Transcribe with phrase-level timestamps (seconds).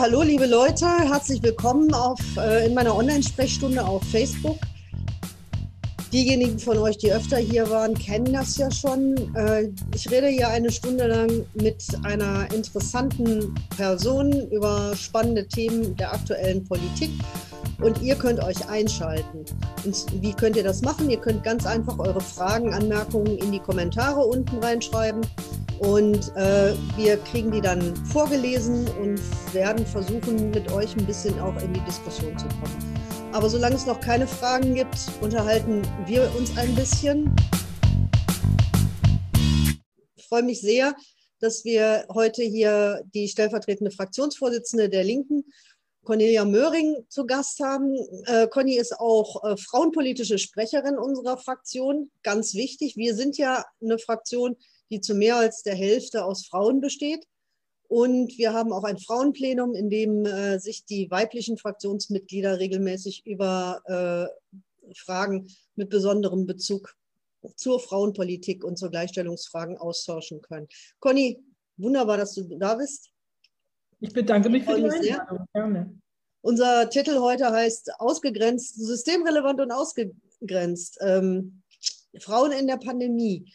[0.00, 4.56] hallo liebe Leute, herzlich willkommen auf, äh, in meiner Online-Sprechstunde auf Facebook.
[6.10, 9.14] Diejenigen von euch, die öfter hier waren, kennen das ja schon.
[9.36, 16.14] Äh, ich rede hier eine Stunde lang mit einer interessanten Person über spannende Themen der
[16.14, 17.10] aktuellen Politik
[17.82, 19.44] und ihr könnt euch einschalten.
[19.84, 21.10] Und wie könnt ihr das machen?
[21.10, 25.20] Ihr könnt ganz einfach eure Fragen, Anmerkungen in die Kommentare unten reinschreiben
[25.80, 29.18] und äh, wir kriegen die dann vorgelesen und
[29.54, 33.00] werden versuchen, mit euch ein bisschen auch in die Diskussion zu kommen.
[33.32, 37.34] Aber solange es noch keine Fragen gibt, unterhalten wir uns ein bisschen.
[40.16, 40.94] Ich freue mich sehr,
[41.40, 45.44] dass wir heute hier die stellvertretende Fraktionsvorsitzende der Linken,
[46.04, 47.96] Cornelia Möhring, zu Gast haben.
[48.26, 52.10] Äh, Conny ist auch äh, frauenpolitische Sprecherin unserer Fraktion.
[52.22, 52.96] Ganz wichtig.
[52.96, 54.56] Wir sind ja eine Fraktion,
[54.90, 57.26] die zu mehr als der Hälfte aus Frauen besteht.
[57.88, 63.82] Und wir haben auch ein Frauenplenum, in dem äh, sich die weiblichen Fraktionsmitglieder regelmäßig über
[63.86, 66.94] äh, Fragen mit besonderem Bezug
[67.56, 70.68] zur Frauenpolitik und zur Gleichstellungsfragen austauschen können.
[71.00, 71.42] Conny,
[71.76, 73.10] wunderbar, dass du da bist.
[74.00, 75.46] Ich bedanke mich für die Einladung.
[75.52, 76.00] Gerne.
[76.42, 80.98] Unser Titel heute heißt Ausgegrenzt, systemrelevant und ausgegrenzt.
[81.02, 81.62] Ähm,
[82.18, 83.52] Frauen in der Pandemie.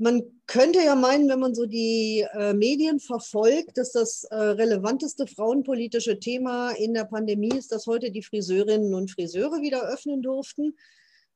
[0.00, 5.26] Man könnte ja meinen, wenn man so die äh, Medien verfolgt, dass das äh, relevanteste
[5.26, 10.74] frauenpolitische Thema in der Pandemie ist, dass heute die Friseurinnen und Friseure wieder öffnen durften.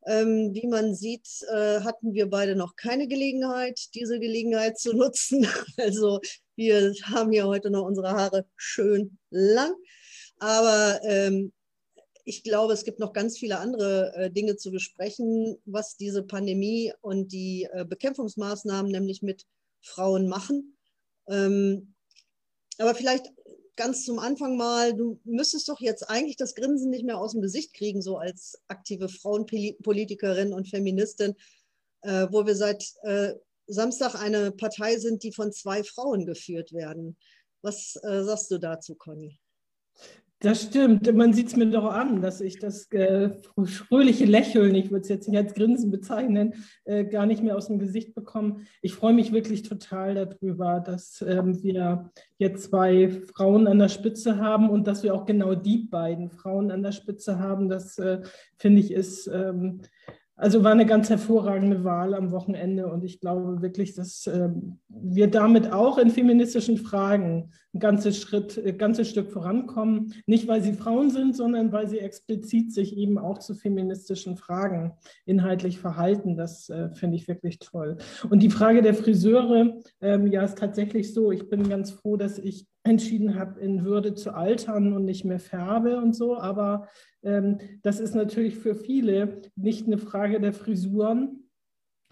[0.06, 5.46] Ähm, wie man sieht, äh, hatten wir beide noch keine Gelegenheit, diese Gelegenheit zu nutzen.
[5.76, 6.20] Also
[6.56, 9.74] wir haben ja heute noch unsere Haare schön lang.
[10.38, 11.52] Aber ähm,
[12.24, 16.92] ich glaube, es gibt noch ganz viele andere äh, Dinge zu besprechen, was diese Pandemie
[17.02, 19.46] und die äh, Bekämpfungsmaßnahmen nämlich mit
[19.82, 20.76] Frauen machen.
[21.28, 21.94] Ähm,
[22.78, 23.30] aber vielleicht
[23.76, 27.42] ganz zum Anfang mal, du müsstest doch jetzt eigentlich das Grinsen nicht mehr aus dem
[27.42, 31.34] Gesicht kriegen, so als aktive Frauenpolitikerin und Feministin,
[32.02, 32.84] äh, wo wir seit
[33.66, 37.16] Samstag eine Partei sind, die von zwei Frauen geführt werden.
[37.62, 39.38] Was sagst du dazu, Conny?
[40.44, 41.10] Das stimmt.
[41.14, 43.30] Man sieht es mir doch an, dass ich das äh,
[43.64, 46.52] fröhliche Lächeln, ich würde es jetzt nicht als Grinsen bezeichnen,
[46.84, 48.56] äh, gar nicht mehr aus dem Gesicht bekomme.
[48.82, 54.36] Ich freue mich wirklich total darüber, dass ähm, wir jetzt zwei Frauen an der Spitze
[54.36, 57.70] haben und dass wir auch genau die beiden Frauen an der Spitze haben.
[57.70, 58.20] Das äh,
[58.58, 59.80] finde ich ist ähm,
[60.36, 64.48] also war eine ganz hervorragende Wahl am Wochenende und ich glaube wirklich, dass äh,
[64.88, 70.14] wir damit auch in feministischen Fragen ein ganzes, Schritt, ein ganzes Stück vorankommen.
[70.26, 74.92] Nicht, weil sie Frauen sind, sondern weil sie explizit sich eben auch zu feministischen Fragen
[75.26, 76.36] inhaltlich verhalten.
[76.36, 77.96] Das äh, finde ich wirklich toll.
[78.30, 81.32] Und die Frage der Friseure, ähm, ja, ist tatsächlich so.
[81.32, 85.40] Ich bin ganz froh, dass ich entschieden habe, in Würde zu altern und nicht mehr
[85.40, 86.36] färbe und so.
[86.36, 86.88] Aber
[87.22, 91.43] ähm, das ist natürlich für viele nicht eine Frage der Frisuren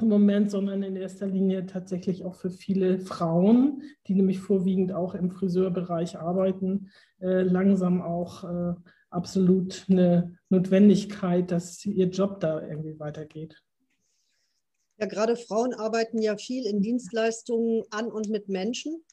[0.03, 5.15] im Moment, sondern in erster Linie tatsächlich auch für viele Frauen, die nämlich vorwiegend auch
[5.15, 6.91] im Friseurbereich arbeiten,
[7.21, 8.75] äh, langsam auch äh,
[9.11, 13.62] absolut eine Notwendigkeit, dass ihr Job da irgendwie weitergeht.
[14.99, 19.05] Ja, gerade Frauen arbeiten ja viel in Dienstleistungen an und mit Menschen.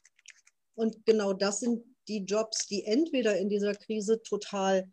[0.76, 4.90] Und genau das sind die Jobs, die entweder in dieser Krise total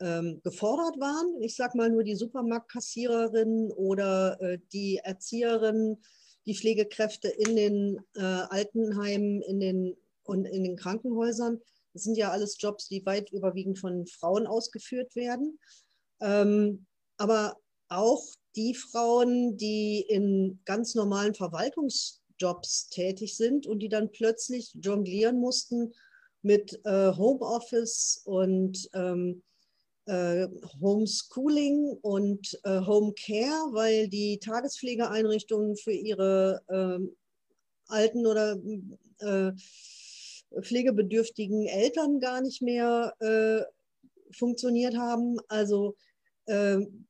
[0.00, 1.42] ähm, gefordert waren.
[1.42, 5.98] Ich sage mal nur die Supermarktkassiererin oder äh, die Erzieherin,
[6.46, 11.60] die Pflegekräfte in den äh, Altenheimen in den, und in den Krankenhäusern.
[11.92, 15.58] Das sind ja alles Jobs, die weit überwiegend von Frauen ausgeführt werden.
[16.20, 16.86] Ähm,
[17.16, 17.56] aber
[17.88, 18.22] auch
[18.54, 25.38] die Frauen, die in ganz normalen Verwaltungs Jobs tätig sind und die dann plötzlich jonglieren
[25.38, 25.92] mussten
[26.42, 29.42] mit äh, Homeoffice und ähm,
[30.06, 30.46] äh,
[30.80, 37.04] Homeschooling und äh, Homecare, weil die Tagespflegeeinrichtungen für ihre äh,
[37.88, 38.56] alten oder
[39.18, 39.52] äh,
[40.60, 43.62] pflegebedürftigen Eltern gar nicht mehr äh,
[44.32, 45.38] funktioniert haben.
[45.48, 45.96] Also
[46.46, 47.06] ähm,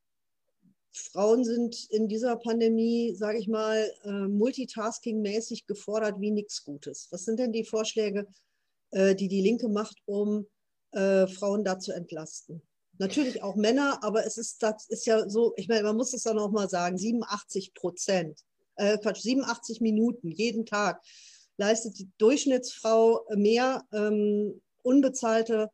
[0.91, 7.07] Frauen sind in dieser Pandemie, sage ich mal, äh, multitasking-mäßig gefordert wie nichts Gutes.
[7.11, 8.27] Was sind denn die Vorschläge,
[8.93, 10.47] die die Linke macht, um
[10.93, 12.61] Frauen da zu entlasten?
[12.99, 16.23] Natürlich auch Männer, aber es ist, das ist ja so, ich meine, man muss es
[16.23, 18.39] dann auch mal sagen, 87 Prozent,
[18.75, 21.01] äh, Quatsch, 87 Minuten jeden Tag
[21.57, 25.69] leistet die Durchschnittsfrau mehr ähm, unbezahlte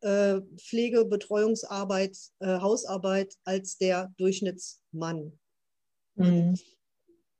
[0.00, 5.38] äh, Pflege, Betreuungsarbeit, äh, Hausarbeit als der Durchschnittsmann.
[6.16, 6.58] Mhm.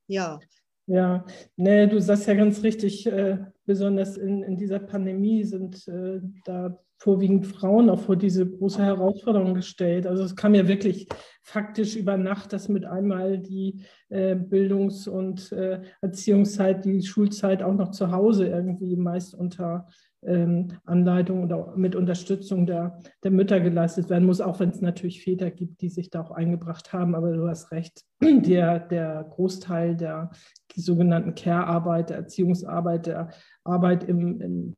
[0.06, 0.40] Ja.
[0.86, 1.24] Ja,
[1.56, 6.78] nee, du sagst ja ganz richtig, äh, besonders in, in dieser Pandemie sind äh, da
[6.98, 10.06] vorwiegend Frauen auch vor diese große Herausforderung gestellt.
[10.06, 11.08] Also es kam ja wirklich
[11.42, 17.74] faktisch über Nacht, dass mit einmal die äh, Bildungs- und äh, Erziehungszeit, die Schulzeit auch
[17.74, 19.88] noch zu Hause irgendwie meist unter
[20.24, 25.50] Anleitung oder mit Unterstützung der, der Mütter geleistet werden muss, auch wenn es natürlich Väter
[25.50, 27.16] gibt, die sich da auch eingebracht haben.
[27.16, 30.30] Aber du hast recht, der, der Großteil der
[30.74, 33.30] sogenannten Care-Arbeit, der Erziehungsarbeit, der
[33.64, 34.76] Arbeit im, im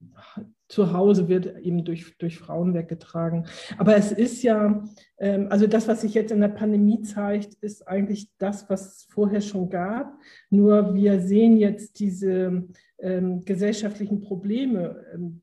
[0.69, 3.47] Zuhause wird eben durch, durch Frauen weggetragen.
[3.77, 4.83] Aber es ist ja,
[5.19, 9.07] ähm, also das, was sich jetzt in der Pandemie zeigt, ist eigentlich das, was es
[9.11, 10.19] vorher schon gab.
[10.51, 12.67] Nur wir sehen jetzt diese
[12.99, 15.43] ähm, gesellschaftlichen Probleme ähm,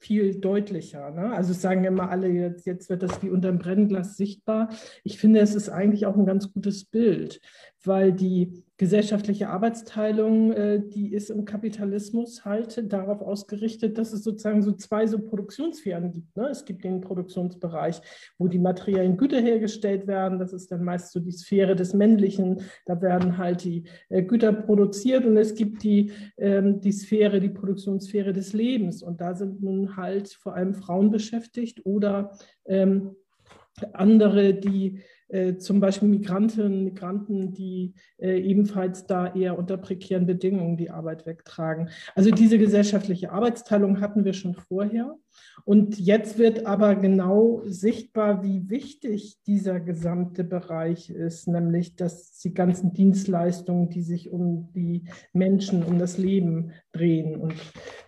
[0.00, 1.10] viel deutlicher.
[1.10, 1.32] Ne?
[1.32, 4.70] Also sagen immer alle, jetzt, jetzt wird das wie unter dem Brennglas sichtbar.
[5.04, 7.40] Ich finde, es ist eigentlich auch ein ganz gutes Bild,
[7.84, 14.62] weil die gesellschaftliche Arbeitsteilung, äh, die ist im Kapitalismus halt darauf ausgerichtet, dass es sozusagen
[14.62, 16.34] so zwei so Produktionssphären gibt.
[16.36, 16.48] Ne?
[16.48, 18.00] Es gibt den Produktionsbereich,
[18.38, 20.38] wo die materiellen Güter hergestellt werden.
[20.38, 22.62] Das ist dann meist so die Sphäre des Männlichen.
[22.86, 27.50] Da werden halt die äh, Güter produziert und es gibt die, ähm, die Sphäre, die
[27.50, 29.02] Produktionssphäre des Lebens.
[29.02, 32.32] Und da sind nun halt vor allem Frauen beschäftigt oder
[32.64, 33.14] ähm,
[33.92, 35.00] andere, die
[35.56, 41.88] zum Beispiel Migrantinnen, Migranten, die äh, ebenfalls da eher unter prekären Bedingungen die Arbeit wegtragen.
[42.14, 45.16] Also diese gesellschaftliche Arbeitsteilung hatten wir schon vorher.
[45.64, 52.54] Und jetzt wird aber genau sichtbar, wie wichtig dieser gesamte Bereich ist, nämlich dass die
[52.54, 57.54] ganzen Dienstleistungen, die sich um die Menschen, um das Leben drehen und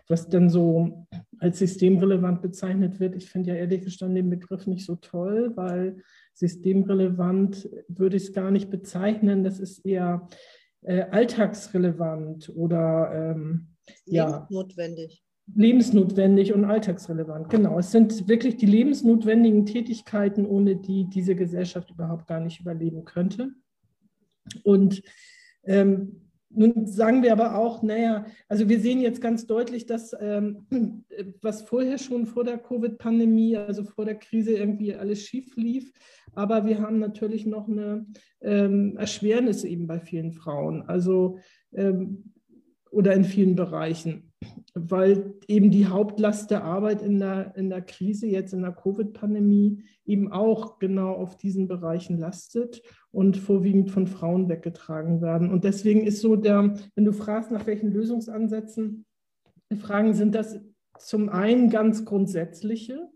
[0.09, 1.07] was dann so
[1.39, 3.17] als systemrelevant bezeichnet wird.
[3.17, 6.03] Ich finde ja ehrlich gestanden den Begriff nicht so toll, weil
[6.35, 9.45] systemrelevant würde ich es gar nicht bezeichnen.
[9.45, 10.29] Das ist eher
[10.83, 13.69] äh, alltagsrelevant oder ähm,
[14.07, 15.23] lebensnotwendig.
[15.25, 17.51] Ja, lebensnotwendig und alltagsrelevant.
[17.51, 23.05] Genau, es sind wirklich die lebensnotwendigen Tätigkeiten, ohne die diese Gesellschaft überhaupt gar nicht überleben
[23.05, 23.51] könnte.
[24.63, 25.03] Und
[25.65, 30.67] ähm, nun sagen wir aber auch, naja, also wir sehen jetzt ganz deutlich, dass ähm,
[31.41, 35.93] was vorher schon vor der Covid-Pandemie, also vor der Krise irgendwie alles schief lief,
[36.35, 38.07] aber wir haben natürlich noch eine
[38.41, 41.39] ähm, Erschwernis eben bei vielen Frauen, also
[41.75, 42.33] ähm,
[42.91, 44.32] oder in vielen Bereichen
[44.75, 49.85] weil eben die Hauptlast der Arbeit in der, in der Krise, jetzt in der Covid-Pandemie,
[50.05, 55.51] eben auch genau auf diesen Bereichen lastet und vorwiegend von Frauen weggetragen werden.
[55.51, 59.05] Und deswegen ist so der, wenn du fragst, nach welchen Lösungsansätzen
[59.77, 60.61] Fragen sind das
[60.99, 63.09] zum einen ganz grundsätzliche,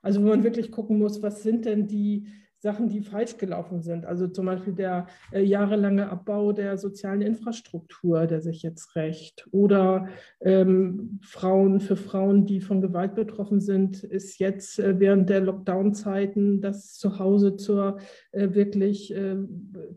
[0.00, 2.26] also wo man wirklich gucken muss, was sind denn die
[2.62, 4.06] Sachen, die falsch gelaufen sind.
[4.06, 9.48] Also zum Beispiel der äh, jahrelange Abbau der sozialen Infrastruktur, der sich jetzt rächt.
[9.50, 10.06] Oder
[10.40, 16.60] ähm, Frauen, für Frauen, die von Gewalt betroffen sind, ist jetzt äh, während der Lockdown-Zeiten
[16.60, 17.98] das Zuhause zur
[18.30, 19.38] äh, wirklich äh,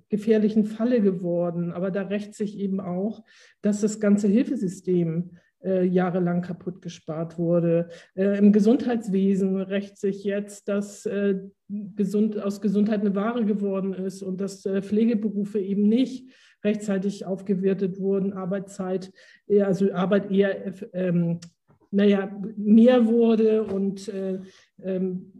[0.09, 1.71] gefährlichen Falle geworden.
[1.71, 3.23] Aber da rächt sich eben auch,
[3.61, 7.89] dass das ganze Hilfesystem äh, jahrelang kaputt gespart wurde.
[8.15, 14.21] Äh, Im Gesundheitswesen rächt sich jetzt, dass äh, gesund, aus Gesundheit eine Ware geworden ist
[14.21, 16.29] und dass äh, Pflegeberufe eben nicht
[16.63, 19.12] rechtzeitig aufgewertet wurden, Arbeitszeit,
[19.62, 21.39] also Arbeit eher ähm,
[21.95, 24.40] naja, mehr wurde und äh,
[24.83, 25.34] ähm,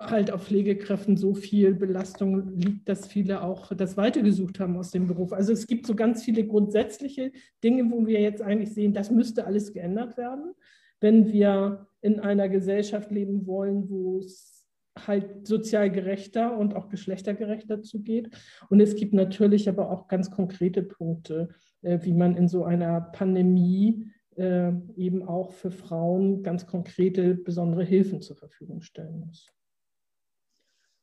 [0.00, 5.06] halt auf Pflegekräften so viel Belastung liegt, dass viele auch das weitergesucht haben aus dem
[5.06, 5.32] Beruf.
[5.32, 9.44] Also es gibt so ganz viele grundsätzliche Dinge, wo wir jetzt eigentlich sehen, das müsste
[9.44, 10.54] alles geändert werden,
[11.00, 14.64] wenn wir in einer Gesellschaft leben wollen, wo es
[15.06, 18.30] halt sozial gerechter und auch geschlechtergerechter zugeht.
[18.70, 21.50] Und es gibt natürlich aber auch ganz konkrete Punkte,
[21.82, 27.84] äh, wie man in so einer Pandemie äh, eben auch für Frauen ganz konkrete besondere
[27.84, 29.46] Hilfen zur Verfügung stellen muss.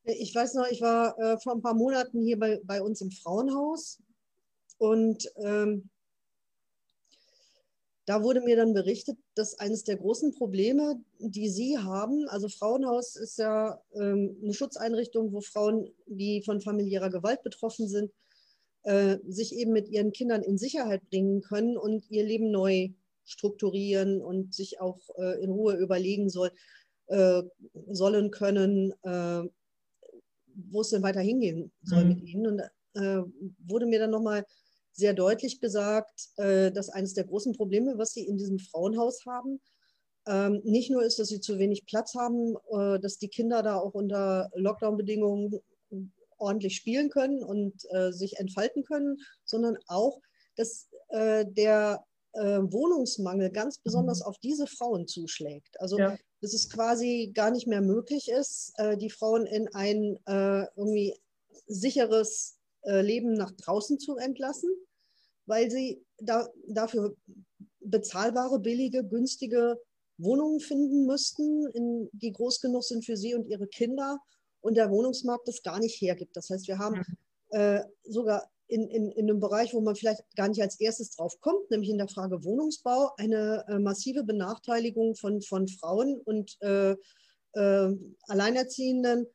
[0.07, 3.11] Ich weiß noch, ich war äh, vor ein paar Monaten hier bei, bei uns im
[3.11, 3.99] Frauenhaus
[4.77, 5.89] und ähm,
[8.05, 13.17] da wurde mir dann berichtet, dass eines der großen Probleme, die Sie haben, also Frauenhaus
[13.17, 18.13] ist ja ähm, eine Schutzeinrichtung, wo Frauen, die von familiärer Gewalt betroffen sind,
[18.83, 22.91] äh, sich eben mit ihren Kindern in Sicherheit bringen können und ihr Leben neu
[23.25, 26.53] strukturieren und sich auch äh, in Ruhe überlegen soll,
[27.07, 27.43] äh,
[27.89, 29.43] sollen können, äh,
[30.69, 32.09] wo es denn weiter hingehen soll mhm.
[32.09, 32.47] mit ihnen.
[32.47, 32.59] Und
[32.95, 33.23] äh,
[33.65, 34.45] wurde mir dann nochmal
[34.91, 39.59] sehr deutlich gesagt, äh, dass eines der großen Probleme, was sie in diesem Frauenhaus haben,
[40.25, 43.77] ähm, nicht nur ist, dass sie zu wenig Platz haben, äh, dass die Kinder da
[43.77, 45.61] auch unter Lockdown-Bedingungen
[46.37, 50.19] ordentlich spielen können und äh, sich entfalten können, sondern auch,
[50.55, 52.03] dass äh, der
[52.37, 54.25] äh, Wohnungsmangel ganz besonders mhm.
[54.27, 55.79] auf diese Frauen zuschlägt.
[55.79, 56.17] Also ja.
[56.41, 61.15] dass es quasi gar nicht mehr möglich ist, äh, die Frauen in ein äh, irgendwie
[61.65, 64.69] sicheres äh, Leben nach draußen zu entlassen,
[65.45, 67.15] weil sie da, dafür
[67.79, 69.79] bezahlbare, billige, günstige
[70.17, 74.19] Wohnungen finden müssten, in, die groß genug sind für sie und ihre Kinder
[74.61, 76.35] und der Wohnungsmarkt das gar nicht hergibt.
[76.35, 77.01] Das heißt, wir haben
[77.49, 81.39] äh, sogar in, in, in einem Bereich, wo man vielleicht gar nicht als erstes drauf
[81.39, 86.95] kommt, nämlich in der Frage Wohnungsbau, eine äh, massive Benachteiligung von, von Frauen und äh,
[87.53, 87.95] äh,
[88.27, 89.27] Alleinerziehenden,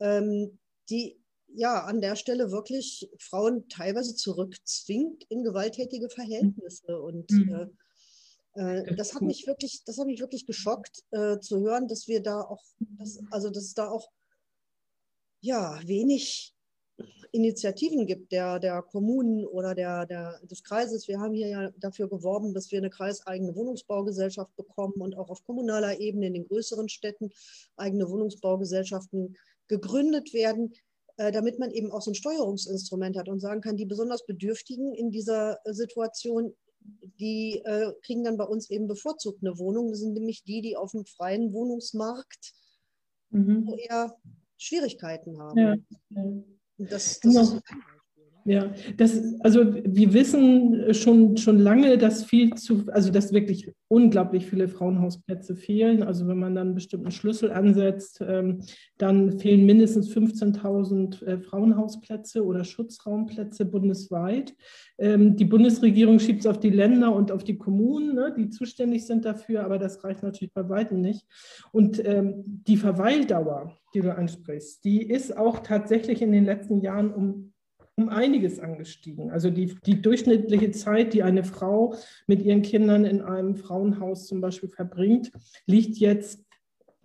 [0.00, 1.20] ähm, die
[1.54, 7.00] ja an der Stelle wirklich Frauen teilweise zurückzwingt in gewalttätige Verhältnisse.
[7.00, 7.70] Und mhm.
[8.54, 12.08] äh, äh das hat mich wirklich, das hat mich wirklich geschockt äh, zu hören, dass
[12.08, 12.62] wir da auch,
[12.98, 14.10] dass, also dass da auch
[15.40, 16.54] ja wenig
[17.32, 21.08] Initiativen gibt, der, der Kommunen oder der, der, des Kreises.
[21.08, 25.44] Wir haben hier ja dafür geworben, dass wir eine kreiseigene Wohnungsbaugesellschaft bekommen und auch auf
[25.44, 27.30] kommunaler Ebene in den größeren Städten
[27.76, 29.36] eigene Wohnungsbaugesellschaften
[29.68, 30.72] gegründet werden,
[31.16, 34.94] äh, damit man eben auch so ein Steuerungsinstrument hat und sagen kann, die besonders Bedürftigen
[34.94, 36.54] in dieser Situation,
[37.20, 39.90] die äh, kriegen dann bei uns eben bevorzugt eine Wohnung.
[39.90, 42.52] Das sind nämlich die, die auf dem freien Wohnungsmarkt
[43.30, 43.72] mhm.
[43.78, 44.16] eher
[44.56, 45.58] Schwierigkeiten haben.
[45.58, 45.76] Ja.
[46.88, 47.60] Das, das genau.
[48.44, 54.46] Ja, das, also wir wissen schon, schon lange, dass viel zu, also dass wirklich unglaublich
[54.46, 56.02] viele Frauenhausplätze fehlen.
[56.02, 58.62] Also wenn man dann einen bestimmten Schlüssel ansetzt, ähm,
[58.98, 64.54] dann fehlen mindestens 15.000 äh, Frauenhausplätze oder Schutzraumplätze bundesweit.
[64.98, 69.06] Ähm, die Bundesregierung schiebt es auf die Länder und auf die Kommunen, ne, die zuständig
[69.06, 71.26] sind dafür, aber das reicht natürlich bei weitem nicht.
[71.72, 77.12] Und ähm, die Verweildauer, die du ansprichst, die ist auch tatsächlich in den letzten Jahren
[77.12, 77.52] um
[77.96, 79.30] um einiges angestiegen.
[79.30, 81.94] Also die, die durchschnittliche Zeit, die eine Frau
[82.26, 85.30] mit ihren Kindern in einem Frauenhaus zum Beispiel verbringt,
[85.66, 86.44] liegt jetzt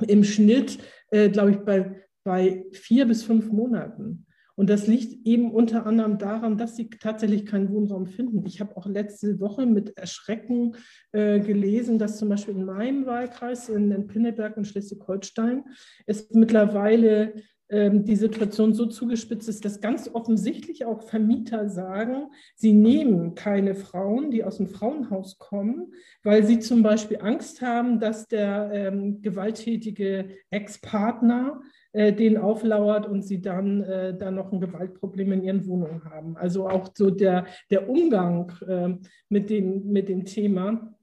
[0.07, 0.79] im Schnitt,
[1.11, 4.25] äh, glaube ich, bei, bei vier bis fünf Monaten.
[4.57, 8.45] Und das liegt eben unter anderem daran, dass sie tatsächlich keinen Wohnraum finden.
[8.45, 10.77] Ich habe auch letzte Woche mit Erschrecken
[11.11, 15.65] äh, gelesen, dass zum Beispiel in meinem Wahlkreis, in, in Pinneberg und Schleswig-Holstein,
[16.05, 17.33] es mittlerweile
[17.67, 24.29] die Situation so zugespitzt ist, dass ganz offensichtlich auch Vermieter sagen, sie nehmen keine Frauen,
[24.29, 25.91] die aus dem Frauenhaus kommen,
[26.23, 31.61] weil sie zum Beispiel Angst haben, dass der ähm, gewalttätige Ex-Partner
[31.95, 36.35] äh, den auflauert und sie dann, äh, dann noch ein Gewaltproblem in ihren Wohnungen haben.
[36.35, 38.95] Also auch so der, der Umgang äh,
[39.29, 40.93] mit, dem, mit dem Thema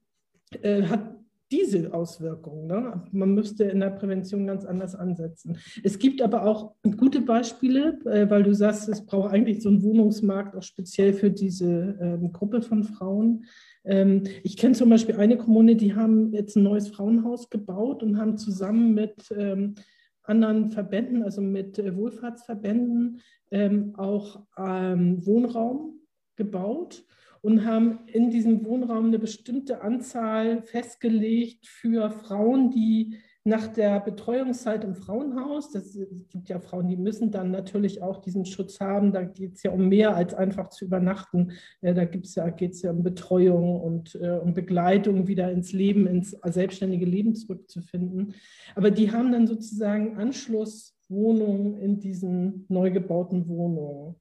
[0.61, 1.22] äh, hat
[1.53, 2.67] diese Auswirkungen.
[2.67, 3.05] Ne?
[3.13, 5.59] Man müsste in der Prävention ganz anders ansetzen.
[5.85, 9.83] Es gibt aber auch gute Beispiele, äh, weil du sagst, es braucht eigentlich so einen
[9.83, 13.45] Wohnungsmarkt auch speziell für diese ähm, Gruppe von Frauen.
[13.85, 18.17] Ähm, ich kenne zum Beispiel eine Kommune, die haben jetzt ein neues Frauenhaus gebaut und
[18.17, 19.75] haben zusammen mit ähm,
[20.23, 26.01] anderen Verbänden, also mit äh, Wohlfahrtsverbänden, ähm, auch ähm, Wohnraum
[26.37, 27.05] gebaut
[27.43, 34.85] und haben in diesem Wohnraum eine bestimmte Anzahl festgelegt für Frauen, die nach der Betreuungszeit
[34.85, 35.99] im Frauenhaus, das
[36.31, 39.73] gibt ja Frauen, die müssen dann natürlich auch diesen Schutz haben, da geht es ja
[39.73, 44.15] um mehr als einfach zu übernachten, ja, da ja, geht es ja um Betreuung und
[44.15, 48.35] äh, um Begleitung wieder ins Leben, ins selbstständige Leben zurückzufinden.
[48.77, 54.15] Aber die haben dann sozusagen Anschlusswohnungen in diesen neu gebauten Wohnungen.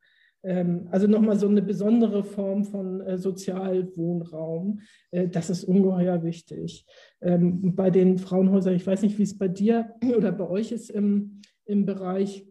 [0.43, 4.81] Ähm, also nochmal so eine besondere Form von äh, Sozialwohnraum.
[5.12, 6.86] Äh, das ist ungeheuer wichtig.
[7.21, 10.89] Ähm, bei den Frauenhäusern, ich weiß nicht, wie es bei dir oder bei euch ist
[10.89, 12.48] im, im Bereich,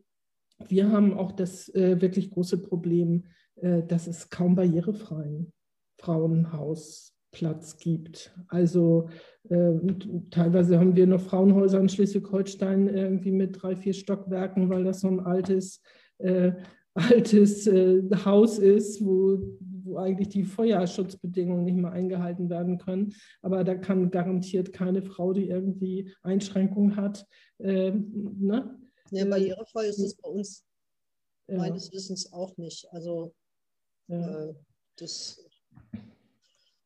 [0.68, 3.25] wir haben auch das äh, wirklich große Problem,
[3.88, 5.52] dass es kaum barrierefreien
[5.99, 8.35] Frauenhausplatz gibt.
[8.49, 9.11] Also
[10.30, 15.09] teilweise haben wir noch Frauenhäuser in Schleswig-Holstein irgendwie mit drei, vier Stockwerken, weil das so
[15.09, 15.82] ein altes
[16.94, 19.38] altes äh, Haus ist, wo,
[19.85, 23.14] wo eigentlich die Feuerschutzbedingungen nicht mehr eingehalten werden können.
[23.42, 27.26] Aber da kann garantiert keine Frau, die irgendwie Einschränkungen hat.
[27.59, 28.78] Äh, ne?
[29.11, 30.64] Ja, barrierefrei ist es bei uns
[31.49, 31.59] ja.
[31.59, 32.87] meines Wissens auch nicht.
[32.92, 33.35] Also
[34.09, 34.49] ja.
[34.49, 34.54] äh,
[34.97, 35.44] das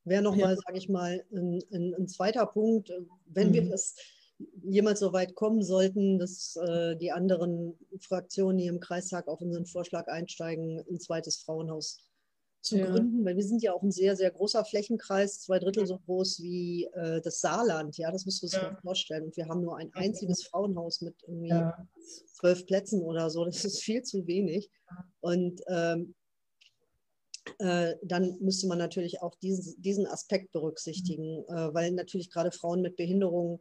[0.05, 0.61] wäre nochmal, ja.
[0.67, 2.93] sage ich mal, ein, ein, ein, zweiter Punkt,
[3.27, 3.55] wenn mhm.
[3.55, 3.97] wir das
[4.63, 9.67] jemals so weit kommen sollten, dass äh, die anderen Fraktionen hier im Kreistag auf unseren
[9.67, 11.99] Vorschlag einsteigen, ein zweites Frauenhaus
[12.65, 12.87] zu ja.
[12.87, 16.43] gründen, weil wir sind ja auch ein sehr, sehr großer Flächenkreis, zwei Drittel so groß
[16.43, 18.77] wie äh, das Saarland, ja, das musst du sich ja.
[18.81, 19.25] vorstellen.
[19.25, 21.87] Und wir haben nur ein einziges Frauenhaus mit irgendwie ja.
[22.33, 24.71] zwölf Plätzen oder so, das ist viel zu wenig.
[25.21, 26.15] Und ähm,
[27.59, 32.81] äh, dann müsste man natürlich auch diesen, diesen Aspekt berücksichtigen, äh, weil natürlich gerade Frauen
[32.81, 33.61] mit Behinderungen,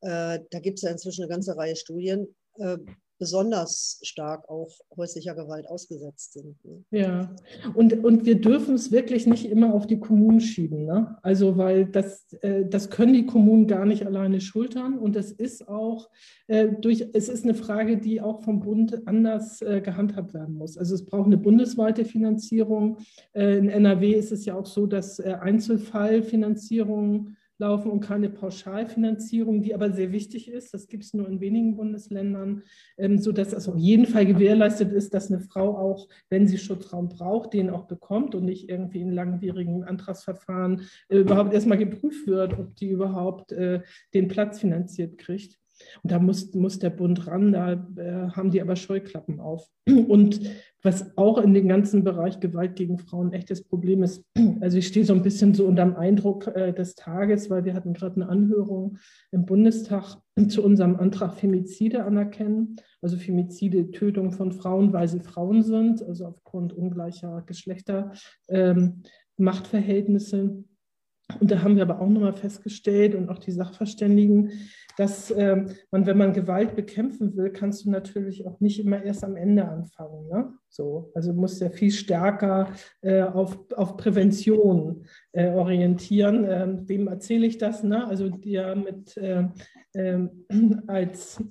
[0.00, 2.78] äh, da gibt es ja inzwischen eine ganze Reihe Studien, äh,
[3.18, 6.56] besonders stark auch häuslicher Gewalt ausgesetzt sind.
[6.64, 6.84] Ne?
[6.90, 7.34] Ja,
[7.74, 10.84] und, und wir dürfen es wirklich nicht immer auf die Kommunen schieben.
[10.84, 11.16] Ne?
[11.22, 14.98] Also, weil das, äh, das können die Kommunen gar nicht alleine schultern.
[14.98, 16.10] Und das ist auch
[16.46, 20.76] äh, durch, es ist eine Frage, die auch vom Bund anders äh, gehandhabt werden muss.
[20.76, 22.98] Also es braucht eine bundesweite Finanzierung.
[23.32, 29.62] Äh, in NRW ist es ja auch so, dass äh, Einzelfallfinanzierungen laufen und keine Pauschalfinanzierung,
[29.62, 30.74] die aber sehr wichtig ist.
[30.74, 32.62] Das gibt es nur in wenigen Bundesländern,
[32.98, 37.08] ähm, sodass es auf jeden Fall gewährleistet ist, dass eine Frau auch, wenn sie Schutzraum
[37.08, 42.58] braucht, den auch bekommt und nicht irgendwie in langwierigen Antragsverfahren äh, überhaupt erstmal geprüft wird,
[42.58, 43.82] ob die überhaupt äh,
[44.14, 45.58] den Platz finanziert kriegt.
[46.02, 49.68] Und da muss, muss der Bund ran, da äh, haben die aber Scheuklappen auf.
[49.86, 50.40] Und
[50.82, 54.24] was auch in dem ganzen Bereich Gewalt gegen Frauen ein echtes Problem ist,
[54.60, 57.74] also ich stehe so ein bisschen so unter dem Eindruck äh, des Tages, weil wir
[57.74, 58.98] hatten gerade eine Anhörung
[59.32, 60.16] im Bundestag
[60.48, 66.26] zu unserem Antrag Femizide anerkennen, also Femizide, Tötung von Frauen, weil sie Frauen sind, also
[66.26, 70.38] aufgrund ungleicher Geschlechtermachtverhältnisse.
[70.38, 70.64] Ähm,
[71.40, 74.52] und da haben wir aber auch nochmal festgestellt und auch die Sachverständigen,
[74.96, 79.24] dass ähm, man, wenn man Gewalt bekämpfen will, kannst du natürlich auch nicht immer erst
[79.24, 80.28] am Ende anfangen.
[80.28, 80.54] Ne?
[80.68, 82.68] So, also muss ja viel stärker
[83.02, 86.46] äh, auf, auf Prävention äh, orientieren.
[86.48, 87.82] Ähm, wem erzähle ich das?
[87.82, 88.06] Ne?
[88.06, 89.48] Also ja mit äh,
[90.86, 91.42] als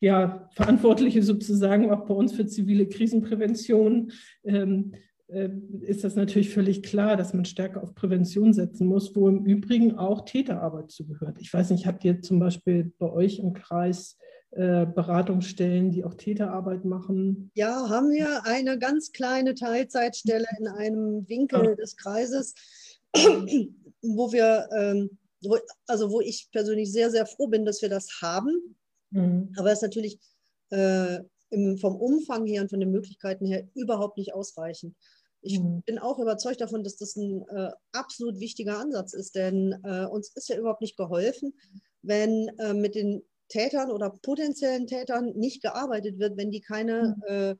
[0.00, 4.12] ja, Verantwortliche sozusagen auch bei uns für zivile Krisenprävention.
[4.44, 9.28] Ähm, äh, ist das natürlich völlig klar, dass man stärker auf Prävention setzen muss, wo
[9.28, 11.38] im Übrigen auch Täterarbeit zugehört.
[11.40, 14.18] Ich weiß nicht, habt ihr zum Beispiel bei euch im Kreis
[14.50, 17.50] äh, Beratungsstellen, die auch Täterarbeit machen?
[17.54, 21.74] Ja, haben wir eine ganz kleine Teilzeitstelle in einem Winkel ja.
[21.74, 22.54] des Kreises,
[23.14, 28.20] wo wir, ähm, wo, also wo ich persönlich sehr, sehr froh bin, dass wir das
[28.22, 28.76] haben.
[29.10, 29.52] Mhm.
[29.56, 30.20] Aber es ist natürlich
[30.70, 31.20] äh,
[31.54, 34.94] im, vom Umfang her und von den Möglichkeiten her überhaupt nicht ausreichend.
[35.40, 35.82] Ich mhm.
[35.82, 40.32] bin auch überzeugt davon, dass das ein äh, absolut wichtiger Ansatz ist, denn äh, uns
[40.34, 41.54] ist ja überhaupt nicht geholfen,
[42.02, 47.22] wenn äh, mit den Tätern oder potenziellen Tätern nicht gearbeitet wird, wenn die keine, mhm.
[47.28, 47.54] Äh,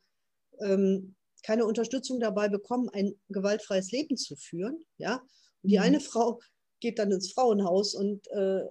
[0.61, 4.83] ähm, keine Unterstützung dabei bekommen, ein gewaltfreies Leben zu führen.
[4.97, 5.17] Ja?
[5.63, 5.85] Und die mhm.
[5.85, 6.41] eine Frau
[6.81, 8.63] geht dann ins Frauenhaus und äh,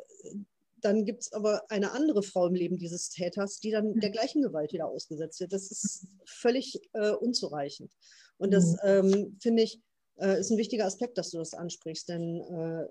[0.84, 4.41] dann gibt es aber eine andere Frau im Leben dieses Täters, die dann der gleichen
[4.41, 5.54] Gewalt wieder ausgesetzt wird.
[5.54, 7.91] Das ist völlig äh, unzureichend.
[8.38, 8.80] Und das, mhm.
[8.84, 9.80] ähm, finde ich,
[10.17, 12.88] äh, ist ein wichtiger Aspekt, dass du das ansprichst, denn äh,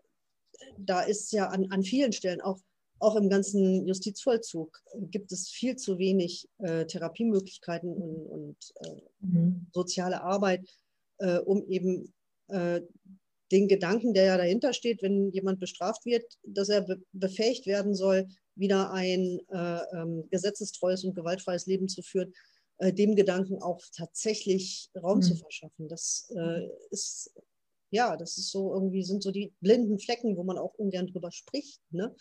[0.79, 2.59] da ist ja an, an vielen Stellen, auch,
[2.99, 9.67] auch im ganzen Justizvollzug, gibt es viel zu wenig äh, Therapiemöglichkeiten und, und äh, mhm.
[9.73, 10.69] soziale Arbeit,
[11.19, 12.13] äh, um eben
[12.49, 12.81] äh,
[13.53, 17.95] den Gedanken, der ja dahinter steht, wenn jemand bestraft wird, dass er be befähigt werden
[17.95, 22.33] soll, wieder ein ähm, gesetzestreues und gewaltfreies Leben zu führen,
[22.83, 25.23] äh, dem Gedanken auch tatsächlich Raum mhm.
[25.23, 25.89] zu verschaffen.
[25.89, 27.33] Das äh, ist,
[27.91, 31.31] ja, das ist so irgendwie, sind so die blinden Flecken, wo man auch ungern drüber
[31.31, 31.81] spricht.
[31.91, 32.15] Ne?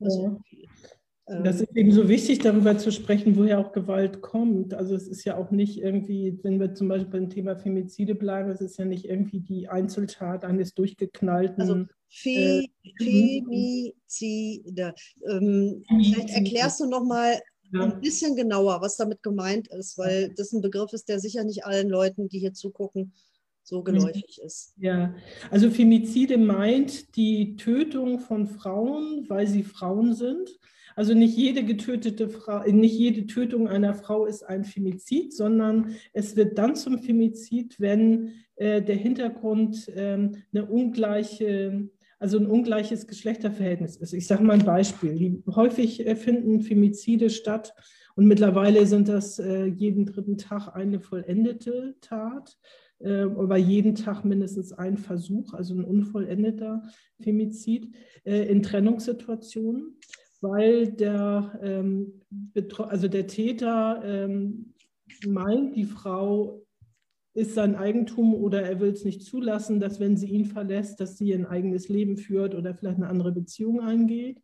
[0.00, 0.88] Also, ja.
[1.28, 4.74] Das ist eben so wichtig, darüber zu sprechen, woher auch Gewalt kommt.
[4.74, 8.50] Also es ist ja auch nicht irgendwie, wenn wir zum Beispiel beim Thema Femizide bleiben,
[8.50, 11.60] es ist ja nicht irgendwie die Einzeltat eines durchgeknallten.
[11.60, 14.94] Also Fe äh, Femizide.
[15.28, 17.40] Ähm, vielleicht erklärst du nochmal,
[17.72, 17.82] ja.
[17.82, 21.64] ein bisschen genauer, was damit gemeint ist, weil das ein Begriff ist, der sicher nicht
[21.64, 23.12] allen Leuten, die hier zugucken,
[23.66, 24.74] so geläufig ist.
[24.78, 25.14] Ja,
[25.50, 30.48] also Femizide meint die Tötung von Frauen, weil sie Frauen sind.
[30.94, 36.36] Also nicht jede getötete Frau, nicht jede Tötung einer Frau ist ein Femizid, sondern es
[36.36, 43.96] wird dann zum Femizid, wenn äh, der Hintergrund äh, eine ungleiche also ein ungleiches Geschlechterverhältnis
[43.96, 44.14] ist.
[44.14, 45.42] Ich sage mal ein Beispiel.
[45.54, 47.74] Häufig äh, finden Femizide statt
[48.14, 52.56] und mittlerweile sind das äh, jeden dritten Tag eine vollendete Tat,
[53.00, 56.82] äh, aber jeden Tag mindestens ein Versuch, also ein unvollendeter
[57.20, 59.98] Femizid in Trennungssituationen,
[60.40, 62.22] weil der, ähm,
[62.78, 64.74] also der Täter ähm,
[65.26, 66.66] meint, die Frau
[67.34, 71.18] ist sein Eigentum oder er will es nicht zulassen, dass wenn sie ihn verlässt, dass
[71.18, 74.40] sie ein eigenes Leben führt oder vielleicht eine andere Beziehung eingeht.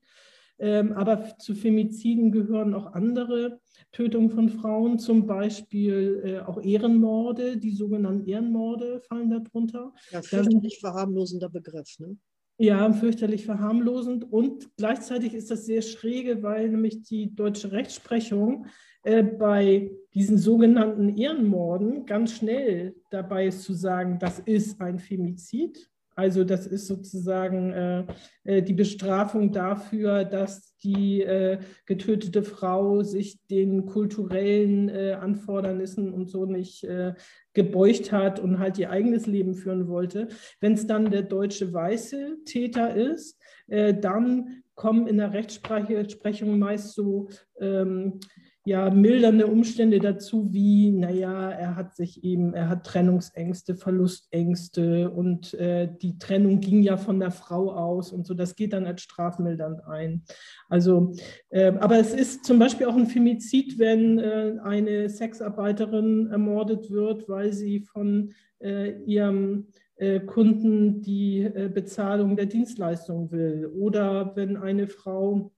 [0.62, 3.58] Ähm, aber zu Femiziden gehören auch andere
[3.90, 9.92] Tötungen von Frauen, zum Beispiel äh, auch Ehrenmorde, die sogenannten Ehrenmorde fallen darunter.
[10.12, 11.98] Ja, fürchterlich verharmlosender Begriff.
[11.98, 12.16] Ne?
[12.58, 18.66] Ja, fürchterlich verharmlosend und gleichzeitig ist das sehr schräge, weil nämlich die deutsche Rechtsprechung
[19.02, 25.90] äh, bei diesen sogenannten Ehrenmorden ganz schnell dabei ist zu sagen, das ist ein Femizid.
[26.14, 28.04] Also das ist sozusagen äh,
[28.44, 36.28] äh, die Bestrafung dafür, dass die äh, getötete Frau sich den kulturellen äh, Anfordernissen und
[36.28, 37.14] so nicht äh,
[37.54, 40.28] gebeugt hat und halt ihr eigenes Leben führen wollte.
[40.60, 46.94] Wenn es dann der deutsche weiße Täter ist, äh, dann kommen in der Rechtsprechung meist
[46.94, 47.28] so
[47.60, 48.20] ähm,
[48.64, 55.52] ja, mildernde Umstände dazu, wie, naja, er hat sich eben, er hat Trennungsängste, Verlustängste und
[55.54, 59.02] äh, die Trennung ging ja von der Frau aus und so, das geht dann als
[59.02, 60.22] strafmildernd ein.
[60.68, 61.12] Also,
[61.50, 67.28] äh, aber es ist zum Beispiel auch ein Femizid, wenn äh, eine Sexarbeiterin ermordet wird,
[67.28, 74.56] weil sie von äh, ihrem äh, Kunden die äh, Bezahlung der Dienstleistung will oder wenn
[74.56, 75.50] eine Frau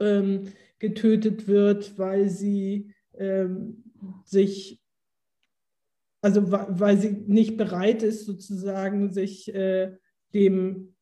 [0.00, 0.44] ähm,
[0.78, 3.84] getötet wird, weil sie ähm,
[4.24, 4.82] sich,
[6.20, 9.96] also weil sie nicht bereit ist, sozusagen sich äh,
[10.32, 10.94] dem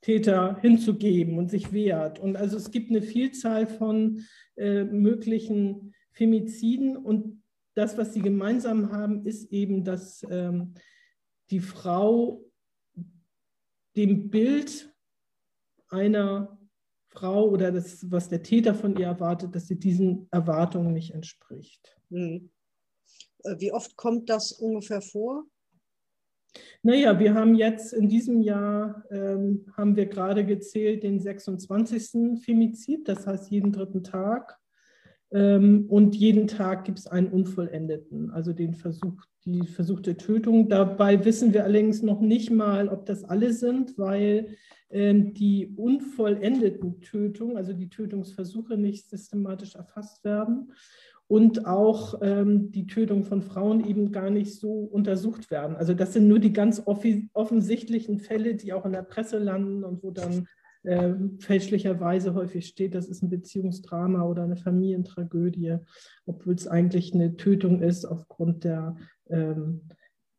[0.00, 2.18] Täter hinzugeben und sich wehrt.
[2.18, 4.24] Und also es gibt eine Vielzahl von
[4.56, 7.42] äh, möglichen Femiziden und
[7.74, 10.74] das, was sie gemeinsam haben, ist eben, dass ähm,
[11.50, 12.44] die Frau
[13.96, 14.92] dem Bild
[15.88, 16.51] einer
[17.12, 21.96] Frau oder das, was der Täter von ihr erwartet, dass sie diesen Erwartungen nicht entspricht.
[22.10, 22.50] Hm.
[23.58, 25.44] Wie oft kommt das ungefähr vor?
[26.82, 32.42] Naja, wir haben jetzt in diesem Jahr, ähm, haben wir gerade gezählt, den 26.
[32.42, 34.58] Femizid, das heißt jeden dritten Tag.
[35.32, 40.68] Ähm, und jeden Tag gibt es einen Unvollendeten, also den Versuch, die versuchte Tötung.
[40.68, 44.56] Dabei wissen wir allerdings noch nicht mal, ob das alle sind, weil
[44.90, 50.72] ähm, die unvollendeten Tötungen, also die Tötungsversuche, nicht systematisch erfasst werden
[51.28, 55.76] und auch ähm, die Tötung von Frauen eben gar nicht so untersucht werden.
[55.76, 60.02] Also das sind nur die ganz offensichtlichen Fälle, die auch in der Presse landen und
[60.02, 60.46] wo dann
[60.84, 65.76] äh, fälschlicherweise häufig steht, das ist ein Beziehungsdrama oder eine Familientragödie,
[66.26, 68.96] obwohl es eigentlich eine Tötung ist aufgrund der
[69.28, 69.88] ähm,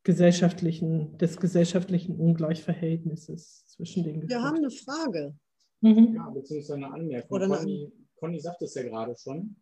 [0.02, 5.34] gesellschaftlichen, des gesellschaftlichen Ungleichverhältnisses zwischen den Wir haben eine Frage.
[5.80, 6.14] Mhm.
[6.14, 7.36] Ja, beziehungsweise eine Anmerkung.
[7.36, 9.56] Oder Conny, Conny sagt es ja gerade schon.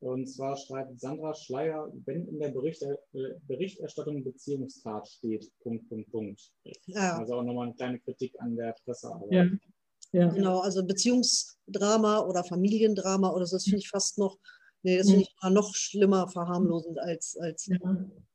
[0.00, 6.10] Und zwar schreibt Sandra Schleier, wenn in der Berichter, äh, Berichterstattung Beziehungstat steht, Punkt, Punkt,
[6.10, 6.52] Punkt.
[6.84, 7.18] Ja.
[7.18, 9.32] Also auch nochmal eine kleine Kritik an der Pressearbeit.
[9.32, 9.46] Ja.
[10.16, 10.28] Ja.
[10.28, 14.38] Genau, also Beziehungsdrama oder Familiendrama oder so, das finde ich fast noch,
[14.82, 17.68] nee, das finde ich noch schlimmer verharmlosend als, als.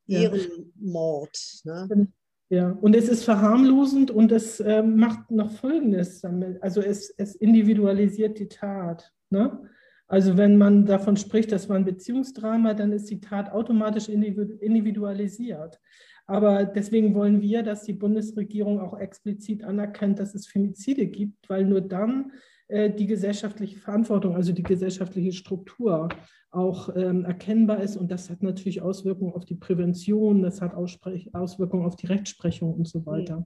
[0.07, 1.61] Ehrenmord.
[1.63, 2.07] Ne?
[2.49, 6.61] Ja, und es ist verharmlosend und es äh, macht noch Folgendes damit.
[6.61, 9.11] Also es, es individualisiert die Tat.
[9.31, 9.67] Ne?
[10.07, 15.79] Also wenn man davon spricht, das war ein Beziehungsdrama, dann ist die Tat automatisch individualisiert.
[16.27, 21.65] Aber deswegen wollen wir, dass die Bundesregierung auch explizit anerkennt, dass es Femizide gibt, weil
[21.65, 22.31] nur dann
[22.67, 26.09] äh, die gesellschaftliche Verantwortung, also die gesellschaftliche Struktur
[26.51, 27.97] auch ähm, erkennbar ist.
[27.97, 32.87] Und das hat natürlich Auswirkungen auf die Prävention, das hat Auswirkungen auf die Rechtsprechung und
[32.87, 33.45] so weiter.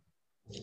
[0.49, 0.59] Äh,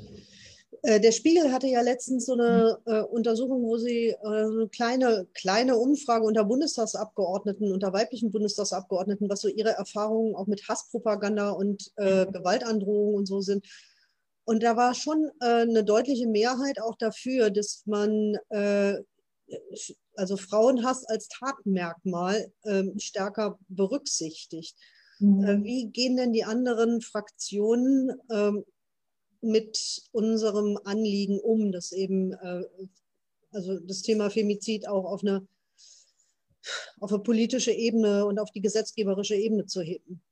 [0.84, 5.76] der Spiegel hatte ja letztens so eine äh, Untersuchung, wo sie äh, eine kleine, kleine
[5.76, 12.26] Umfrage unter Bundestagsabgeordneten, unter weiblichen Bundestagsabgeordneten, was so ihre Erfahrungen auch mit Hasspropaganda und äh,
[12.26, 13.64] Gewaltandrohungen und so sind.
[14.44, 18.96] Und da war schon äh, eine deutliche Mehrheit auch dafür, dass man äh,
[20.16, 24.76] also Frauenhass als Tatmerkmal ähm, stärker berücksichtigt.
[25.20, 25.62] Mhm.
[25.62, 28.64] wie gehen denn die anderen Fraktionen ähm,
[29.42, 32.62] mit unserem Anliegen um, dass eben äh,
[33.50, 35.46] also das Thema Femizid auch auf eine,
[37.00, 40.22] auf eine politische Ebene und auf die gesetzgeberische Ebene zu heben.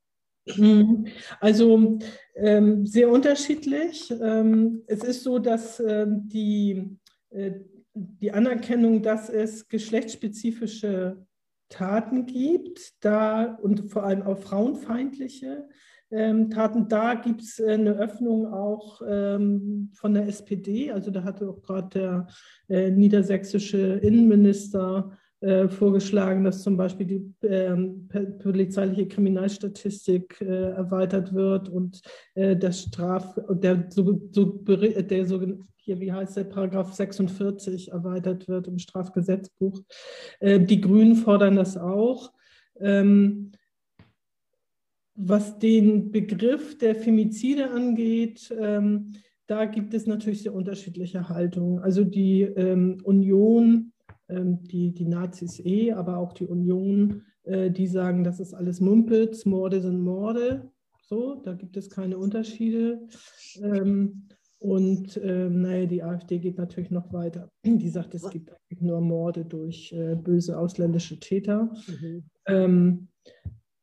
[0.57, 1.07] Mhm.
[1.39, 1.99] Also
[2.35, 4.11] ähm, sehr unterschiedlich.
[4.11, 6.97] Ähm, es ist so, dass ähm, die,
[7.31, 7.53] äh,
[7.95, 11.27] die Anerkennung, dass es geschlechtsspezifische
[11.69, 15.69] Taten gibt, da und vor allem auch frauenfeindliche
[16.11, 16.89] ähm, Taten.
[16.89, 20.91] Da gibt es äh, eine Öffnung auch ähm, von der SPD.
[20.91, 22.27] Also da hatte auch gerade der
[22.69, 28.09] äh, niedersächsische Innenminister äh, vorgeschlagen, dass zum Beispiel die ähm,
[28.43, 32.03] polizeiliche Kriminalstatistik äh, erweitert wird und
[32.35, 35.41] äh, das Straf der, so, so, der so,
[35.77, 39.81] hier, wie heißt der, Paragraph 46 erweitert wird im Strafgesetzbuch.
[40.41, 42.33] Äh, die Grünen fordern das auch.
[42.79, 43.53] Ähm,
[45.23, 49.13] was den Begriff der Femizide angeht, ähm,
[49.47, 51.81] da gibt es natürlich sehr unterschiedliche Haltungen.
[51.81, 53.93] Also die ähm, Union,
[54.29, 58.81] ähm, die, die Nazis eh, aber auch die Union äh, die sagen, das ist alles
[58.81, 60.71] Mumpitz, Morde sind Morde.
[61.03, 63.07] So, da gibt es keine Unterschiede.
[63.61, 64.29] Ähm,
[64.59, 67.51] und ähm, naja, die AfD geht natürlich noch weiter.
[67.65, 71.73] Die sagt, es gibt nur Morde durch äh, böse ausländische Täter.
[71.89, 72.25] Mhm.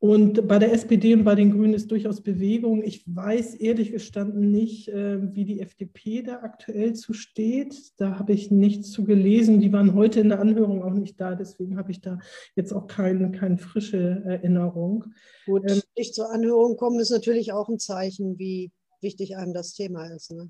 [0.00, 2.84] Und bei der SPD und bei den Grünen ist durchaus Bewegung.
[2.84, 7.74] Ich weiß ehrlich gestanden nicht, äh, wie die FDP da aktuell zu steht.
[7.96, 9.58] Da habe ich nichts zu gelesen.
[9.58, 11.34] Die waren heute in der Anhörung auch nicht da.
[11.34, 12.20] Deswegen habe ich da
[12.54, 15.04] jetzt auch keine, keine frische Erinnerung.
[15.46, 19.74] Gut, ähm, nicht zur Anhörung kommen ist natürlich auch ein Zeichen, wie wichtig einem das
[19.74, 20.30] Thema ist.
[20.30, 20.48] Ne?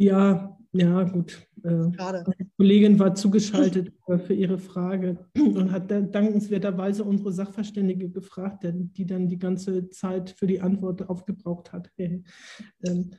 [0.00, 1.46] Ja, ja, gut.
[1.62, 2.24] Äh, Schade.
[2.38, 3.92] Die Kollegin war zugeschaltet
[4.26, 10.46] für ihre Frage und hat dankenswerterweise unsere Sachverständige gefragt, die dann die ganze Zeit für
[10.46, 11.90] die Antwort aufgebraucht hat.
[12.82, 13.10] Ähm,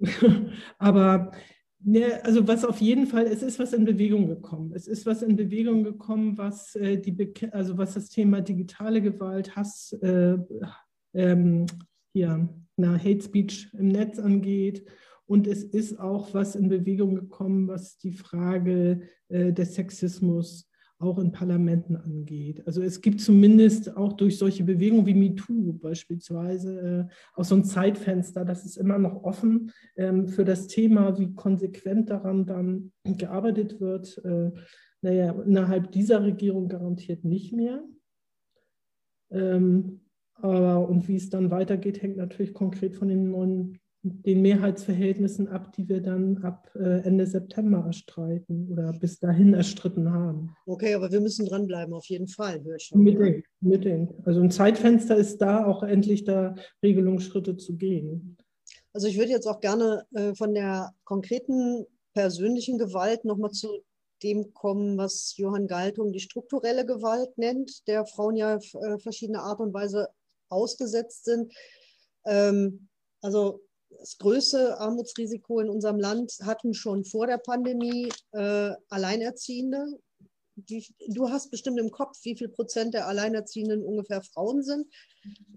[0.78, 1.32] aber
[1.80, 4.72] ne, also was auf jeden Fall, es ist was in Bewegung gekommen.
[4.74, 7.16] Es ist was in Bewegung gekommen, was, äh, die,
[7.52, 10.36] also was das Thema digitale Gewalt, Hass, äh,
[11.14, 11.66] ähm,
[12.12, 14.84] hier, na, Hate Speech im Netz angeht
[15.28, 21.18] und es ist auch was in Bewegung gekommen, was die Frage äh, des Sexismus auch
[21.18, 22.66] in Parlamenten angeht.
[22.66, 27.64] Also es gibt zumindest auch durch solche Bewegungen wie MeToo beispielsweise äh, auch so ein
[27.64, 33.80] Zeitfenster, das ist immer noch offen ähm, für das Thema, wie konsequent daran dann gearbeitet
[33.80, 34.18] wird.
[34.24, 34.50] Äh,
[35.02, 37.84] naja, innerhalb dieser Regierung garantiert nicht mehr.
[39.30, 40.00] Ähm,
[40.34, 45.72] aber und wie es dann weitergeht, hängt natürlich konkret von den neuen den Mehrheitsverhältnissen ab,
[45.72, 50.54] die wir dann ab äh, Ende September erstreiten oder bis dahin erstritten haben.
[50.66, 53.00] Okay, aber wir müssen dranbleiben, auf jeden Fall, höre ich schon.
[53.00, 54.14] Unbedingt, unbedingt.
[54.24, 58.36] Also ein Zeitfenster ist da, auch endlich da Regelungsschritte zu gehen.
[58.92, 61.84] Also ich würde jetzt auch gerne äh, von der konkreten
[62.14, 63.82] persönlichen Gewalt nochmal zu
[64.22, 69.40] dem kommen, was Johann Galtung die strukturelle Gewalt nennt, der Frauen ja auf äh, verschiedene
[69.40, 70.08] Art und Weise
[70.48, 71.52] ausgesetzt sind.
[72.26, 72.88] Ähm,
[73.20, 79.98] also das größte Armutsrisiko in unserem Land hatten schon vor der Pandemie äh, Alleinerziehende.
[80.56, 84.86] Die, du hast bestimmt im Kopf, wie viel Prozent der Alleinerziehenden ungefähr Frauen sind.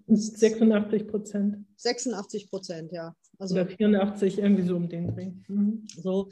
[0.08, 1.66] 86 Prozent.
[1.78, 3.16] 86 Prozent, ja.
[3.40, 5.32] Also, Oder 84, irgendwie so um den Dreh.
[5.48, 5.88] Mhm.
[5.98, 6.30] So,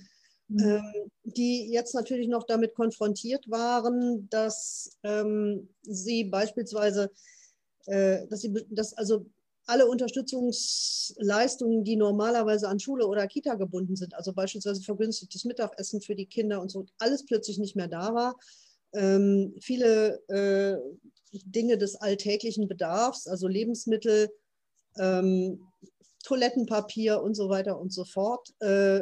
[0.49, 0.59] mhm.
[0.59, 7.09] ähm, die jetzt natürlich noch damit konfrontiert waren, dass ähm, sie beispielsweise,
[7.87, 9.25] äh, dass sie, dass also
[9.69, 16.15] alle Unterstützungsleistungen, die normalerweise an Schule oder Kita gebunden sind, also beispielsweise vergünstigtes Mittagessen für
[16.15, 18.35] die Kinder und so, alles plötzlich nicht mehr da war.
[18.93, 20.77] Ähm, viele äh,
[21.45, 24.31] Dinge des alltäglichen Bedarfs, also Lebensmittel,
[24.97, 25.67] ähm,
[26.23, 29.01] Toilettenpapier und so weiter und so fort, äh,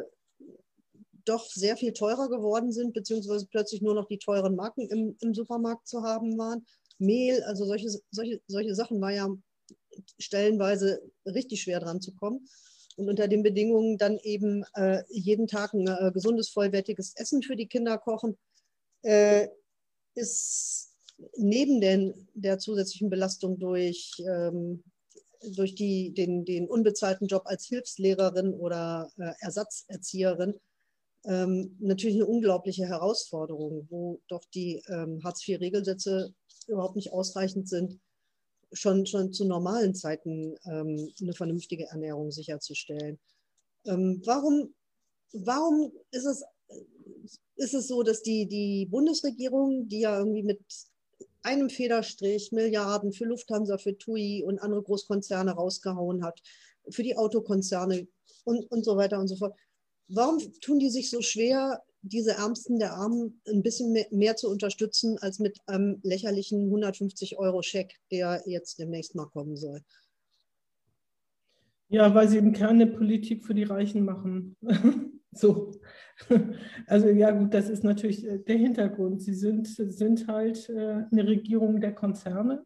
[1.23, 5.33] doch sehr viel teurer geworden sind, beziehungsweise plötzlich nur noch die teuren Marken im, im
[5.33, 6.65] Supermarkt zu haben waren.
[6.99, 9.29] Mehl, also solche, solche, solche Sachen war ja
[10.19, 12.47] stellenweise richtig schwer dran zu kommen.
[12.95, 17.55] Und unter den Bedingungen dann eben äh, jeden Tag ein äh, gesundes, vollwertiges Essen für
[17.55, 18.37] die Kinder kochen,
[19.03, 19.47] äh,
[20.15, 20.93] ist
[21.35, 24.83] neben den, der zusätzlichen Belastung durch, ähm,
[25.55, 30.55] durch die, den, den unbezahlten Job als Hilfslehrerin oder äh, Ersatzerzieherin
[31.27, 36.33] ähm, natürlich eine unglaubliche Herausforderung, wo doch die ähm, Hartz-IV-Regelsätze
[36.67, 37.99] überhaupt nicht ausreichend sind,
[38.73, 43.19] schon, schon zu normalen Zeiten ähm, eine vernünftige Ernährung sicherzustellen.
[43.85, 44.73] Ähm, warum,
[45.33, 46.43] warum ist, es,
[47.55, 50.59] ist es so, dass die, die Bundesregierung, die ja irgendwie mit
[51.43, 56.41] einem Federstrich Milliarden für Lufthansa, für TUI und andere Großkonzerne rausgehauen hat,
[56.89, 58.07] für die Autokonzerne
[58.43, 59.57] und, und so weiter und so fort.
[60.09, 65.17] Warum tun die sich so schwer, diese Ärmsten der Armen ein bisschen mehr, zu unterstützen
[65.19, 69.81] als mit einem lächerlichen 150-Euro-Scheck, der jetzt demnächst mal kommen soll.
[71.89, 74.55] Ja, weil sie im Kern eine Politik für die Reichen machen.
[75.31, 75.71] so.
[76.87, 79.21] Also ja gut, das ist natürlich äh, der Hintergrund.
[79.21, 82.65] Sie sind, sind halt äh, eine Regierung der Konzerne.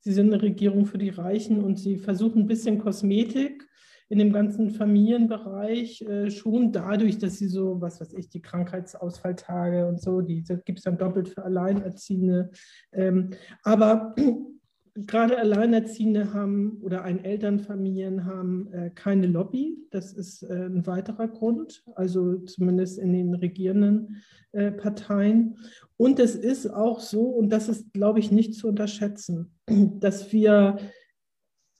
[0.00, 3.68] Sie sind eine Regierung für die Reichen und sie versuchen ein bisschen Kosmetik
[4.12, 9.86] in dem ganzen Familienbereich äh, schon dadurch, dass sie so, was weiß ich, die Krankheitsausfalltage
[9.86, 12.50] und so, die gibt es dann doppelt für Alleinerziehende.
[12.92, 13.30] Ähm,
[13.62, 14.14] aber
[14.94, 19.78] gerade Alleinerziehende haben oder ein Elternfamilien haben äh, keine Lobby.
[19.90, 24.22] Das ist äh, ein weiterer Grund, also zumindest in den regierenden
[24.52, 25.56] äh, Parteien.
[25.96, 30.76] Und es ist auch so, und das ist, glaube ich, nicht zu unterschätzen, dass wir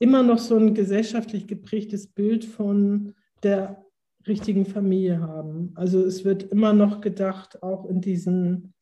[0.02, 3.84] immer noch so ein gesellschaftlich geprägtes Bild von der
[4.26, 5.72] richtigen Familie haben.
[5.74, 8.74] Also es wird immer noch gedacht, auch in diesen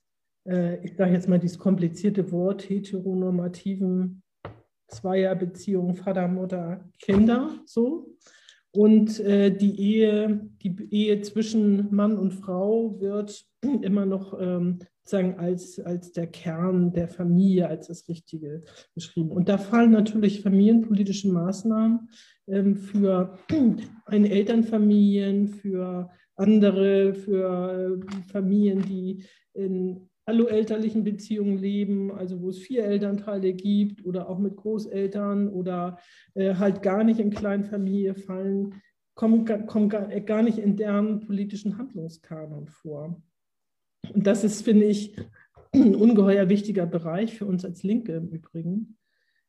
[0.46, 4.22] äh, ich sage jetzt mal dieses komplizierte Wort, heteronormativen
[4.88, 8.16] Zweierbeziehungen, Vater, Mutter, Kinder, so.
[8.72, 13.44] Und äh, die, Ehe, die Ehe zwischen Mann und Frau wird
[13.82, 18.62] immer noch ähm, sozusagen als, als der Kern der Familie, als das Richtige
[18.94, 19.30] beschrieben.
[19.30, 22.08] Und da fallen natürlich familienpolitische Maßnahmen
[22.46, 23.36] ähm, für
[24.06, 32.58] eine Elternfamilien, für andere, für äh, Familien, die in alloelterlichen Beziehungen leben, also wo es
[32.58, 35.98] vier Elternteile gibt oder auch mit Großeltern oder
[36.34, 38.74] äh, halt gar nicht in Kleinfamilie fallen,
[39.14, 43.20] kommen, kommen gar, gar nicht in deren politischen Handlungskanon vor.
[44.14, 45.16] Und das ist, finde ich,
[45.72, 48.96] ein ungeheuer wichtiger Bereich für uns als Linke im Übrigen,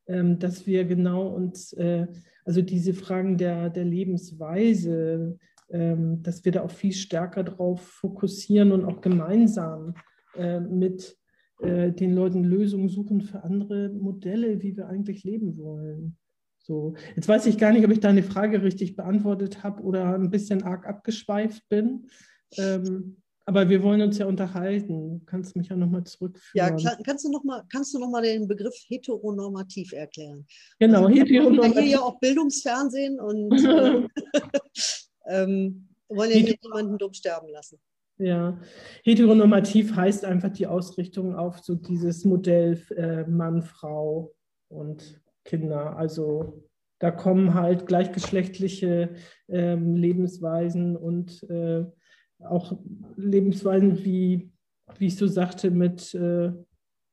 [0.08, 2.08] ähm, dass wir genau uns, äh,
[2.44, 5.38] also diese Fragen der, der Lebensweise,
[5.70, 9.94] ähm, dass wir da auch viel stärker drauf fokussieren und auch gemeinsam
[10.36, 11.17] äh, mit
[11.62, 16.17] äh, den Leuten Lösungen suchen für andere Modelle, wie wir eigentlich leben wollen.
[16.63, 20.30] So, jetzt weiß ich gar nicht, ob ich deine Frage richtig beantwortet habe oder ein
[20.30, 22.08] bisschen arg abgeschweift bin.
[22.58, 25.20] Ähm, aber wir wollen uns ja unterhalten.
[25.20, 26.78] Du kannst mich ja nochmal zurückführen.
[26.78, 30.46] Ja, kannst du nochmal noch den Begriff heteronormativ erklären?
[30.80, 31.76] Genau, also, heteronormativ.
[31.76, 34.08] Wir hier ja auch Bildungsfernsehen und äh,
[35.28, 37.80] ähm, wollen ja hier niemanden dumm sterben lassen.
[38.22, 38.60] Ja,
[39.04, 44.36] heteronormativ heißt einfach die Ausrichtung auf so dieses Modell äh, Mann, Frau
[44.68, 45.98] und Kinder.
[45.98, 46.62] Also
[47.00, 49.16] da kommen halt gleichgeschlechtliche
[49.48, 51.84] äh, Lebensweisen und äh,
[52.44, 52.80] auch
[53.16, 54.52] Lebensweisen wie,
[55.00, 56.52] wie ich so sagte, mit äh,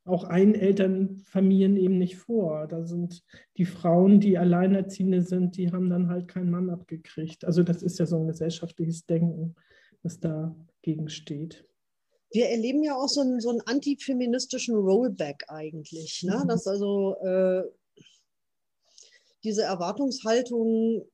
[0.05, 2.67] auch Einelternfamilien eben nicht vor.
[2.67, 3.25] Da sind
[3.57, 7.47] die Frauen, die Alleinerziehende sind, die haben dann halt keinen Mann abgekriegt.
[7.47, 9.55] Also das ist ja so ein gesellschaftliches Denken,
[10.03, 10.68] das dagegen
[11.09, 11.65] steht.
[12.31, 16.23] Wir erleben ja auch so einen, so einen antifeministischen Rollback eigentlich.
[16.23, 16.41] Ne?
[16.43, 16.49] Mhm.
[16.49, 17.63] Dass also äh,
[19.45, 21.09] diese Erwartungshaltung,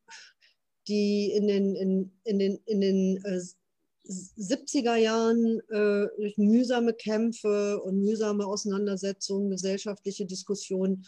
[0.88, 3.40] die in den, in, in den, in den äh,
[4.06, 11.06] 70er Jahren äh, durch mühsame Kämpfe und mühsame Auseinandersetzungen, gesellschaftliche Diskussionen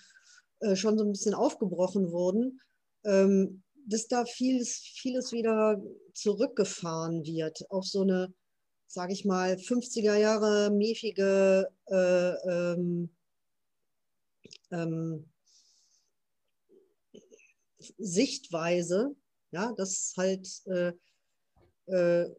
[0.60, 2.60] äh, schon so ein bisschen aufgebrochen wurden,
[3.04, 5.82] ähm, dass da vieles, vieles wieder
[6.14, 8.32] zurückgefahren wird auf so eine,
[8.86, 13.10] sage ich mal, 50er Jahre mäfige äh, ähm,
[14.70, 15.28] ähm,
[17.98, 19.14] Sichtweise,
[19.52, 20.92] ja, dass halt äh,
[21.86, 22.30] äh,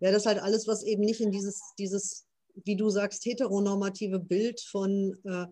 [0.00, 2.26] wäre das halt alles, was eben nicht in dieses, dieses
[2.64, 5.46] wie du sagst, heteronormative Bild von äh,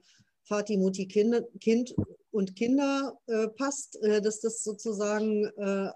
[0.49, 1.94] Vati, Mutti, kind, kind
[2.31, 5.90] und Kinder äh, passt, äh, dass das sozusagen äh,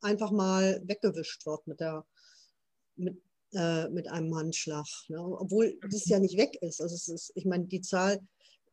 [0.00, 2.04] einfach mal weggewischt wird mit, der,
[2.96, 3.16] mit,
[3.52, 4.86] äh, mit einem Handschlag.
[5.08, 5.18] Ne?
[5.18, 6.80] Obwohl das ja nicht weg ist.
[6.80, 8.20] Also es ist, ich meine, die Zahl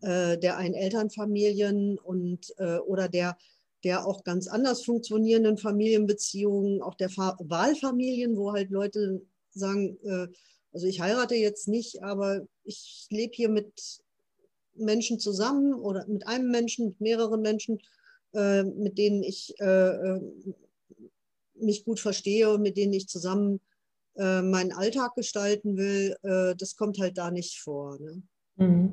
[0.01, 2.53] äh, der Einelternfamilien und
[2.85, 3.37] oder der
[3.83, 10.27] der auch ganz anders funktionierenden Familienbeziehungen, auch der Wahlfamilien, wo halt Leute sagen, äh,
[10.73, 14.01] also ich heirate jetzt nicht, aber ich lebe hier mit
[14.75, 17.79] Menschen zusammen oder mit einem Menschen, mit mehreren Menschen,
[18.33, 20.19] äh, mit denen ich äh,
[21.61, 23.59] mich gut verstehe und mit denen ich zusammen
[24.15, 26.15] meinen Alltag gestalten will,
[26.57, 27.99] das kommt halt da nicht vor.
[27.99, 28.23] Ne?
[28.57, 28.91] Mhm.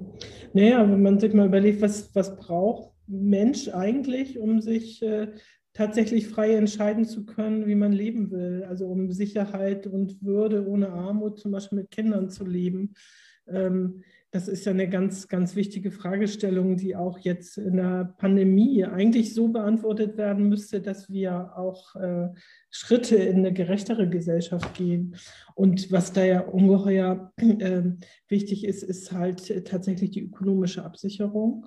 [0.53, 5.29] Naja, wenn man sich mal überlegt, was, was braucht Mensch eigentlich, um sich äh,
[5.72, 8.64] tatsächlich frei entscheiden zu können, wie man leben will.
[8.68, 12.94] Also um Sicherheit und Würde ohne Armut zum Beispiel mit Kindern zu leben.
[13.46, 14.03] Ähm,
[14.35, 19.33] das ist ja eine ganz, ganz wichtige Fragestellung, die auch jetzt in der Pandemie eigentlich
[19.33, 22.31] so beantwortet werden müsste, dass wir auch äh,
[22.68, 25.14] Schritte in eine gerechtere Gesellschaft gehen.
[25.55, 27.83] Und was da ja ungeheuer äh,
[28.27, 31.66] wichtig ist, ist halt tatsächlich die ökonomische Absicherung.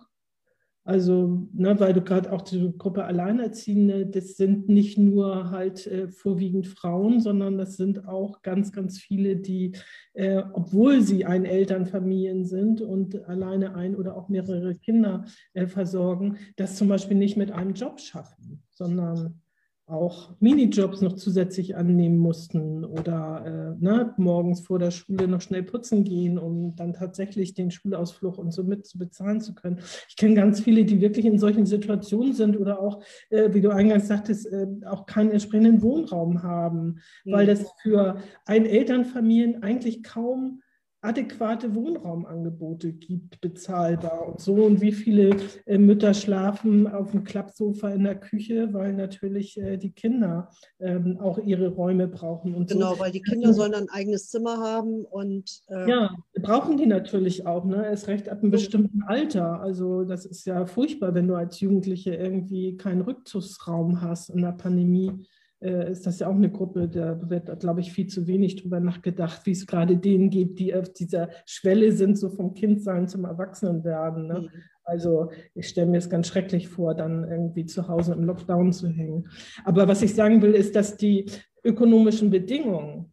[0.88, 6.08] Also, ne, weil du gerade auch die Gruppe Alleinerziehende, das sind nicht nur halt äh,
[6.08, 9.74] vorwiegend Frauen, sondern das sind auch ganz, ganz viele, die,
[10.14, 16.38] äh, obwohl sie ein Elternfamilien sind und alleine ein oder auch mehrere Kinder äh, versorgen,
[16.56, 19.42] das zum Beispiel nicht mit einem Job schaffen, sondern
[19.88, 25.64] auch Minijobs noch zusätzlich annehmen mussten oder äh, ne, morgens vor der Schule noch schnell
[25.64, 29.80] putzen gehen, um dann tatsächlich den Schulausflug und so mit zu bezahlen zu können.
[30.10, 33.70] Ich kenne ganz viele, die wirklich in solchen Situationen sind oder auch, äh, wie du
[33.70, 37.32] eingangs sagtest, äh, auch keinen entsprechenden Wohnraum haben, mhm.
[37.32, 40.62] weil das für ein Elternfamilien eigentlich kaum
[41.02, 44.56] adäquate Wohnraumangebote gibt, bezahlbar und so.
[44.56, 49.78] Und wie viele äh, Mütter schlafen auf dem Klappsofa in der Küche, weil natürlich äh,
[49.78, 52.56] die Kinder ähm, auch ihre Räume brauchen.
[52.56, 53.00] Und genau, so.
[53.00, 57.66] weil die Kinder sollen ein eigenes Zimmer haben und äh, ja, brauchen die natürlich auch.
[57.66, 57.86] Ne?
[57.86, 59.62] Erst recht ab einem bestimmten Alter.
[59.62, 64.54] Also das ist ja furchtbar, wenn du als Jugendliche irgendwie keinen Rückzugsraum hast in der
[64.54, 65.12] Pandemie
[65.60, 69.46] ist das ja auch eine Gruppe, da wird, glaube ich, viel zu wenig drüber nachgedacht,
[69.46, 74.28] wie es gerade denen gibt, die auf dieser Schwelle sind, so vom Kindsein zum Erwachsenenwerden.
[74.28, 74.42] Ne?
[74.42, 74.50] Mhm.
[74.84, 78.88] Also ich stelle mir es ganz schrecklich vor, dann irgendwie zu Hause im Lockdown zu
[78.88, 79.30] hängen.
[79.66, 81.26] Aber was ich sagen will, ist, dass die
[81.64, 83.12] ökonomischen Bedingungen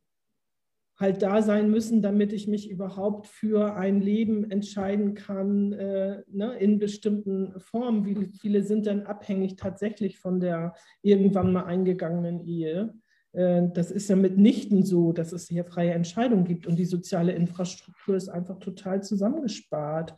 [0.96, 6.54] halt da sein müssen, damit ich mich überhaupt für ein Leben entscheiden kann äh, ne,
[6.58, 8.04] in bestimmten Formen.
[8.04, 12.94] Wie viele sind denn abhängig tatsächlich von der irgendwann mal eingegangenen Ehe?
[13.32, 17.32] Äh, das ist ja mitnichten so, dass es hier freie Entscheidungen gibt und die soziale
[17.32, 20.14] Infrastruktur ist einfach total zusammengespart.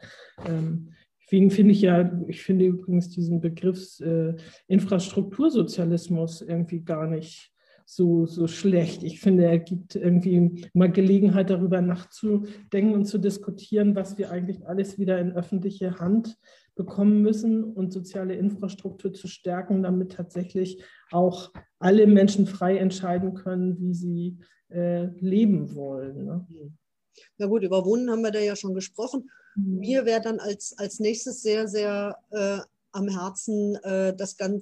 [0.47, 0.93] Ähm,
[1.27, 4.37] Deswegen finde ich ja, ich finde übrigens diesen Begriff äh,
[4.69, 7.53] Infrastruktursozialismus irgendwie gar nicht
[7.89, 9.05] so, so schlecht.
[9.05, 14.67] Ich finde, er gibt irgendwie mal Gelegenheit, darüber nachzudenken und zu diskutieren, was wir eigentlich
[14.67, 16.37] alles wieder in öffentliche Hand
[16.75, 20.83] bekommen müssen und soziale Infrastruktur zu stärken, damit tatsächlich
[21.13, 26.25] auch alle Menschen frei entscheiden können, wie sie äh, leben wollen.
[26.25, 26.47] Ne?
[27.39, 29.31] Na gut, über Wohnen haben wir da ja schon gesprochen.
[29.55, 29.79] Mhm.
[29.79, 32.59] Mir wäre dann als, als nächstes sehr, sehr äh,
[32.97, 34.59] am Herzen äh, das, äh,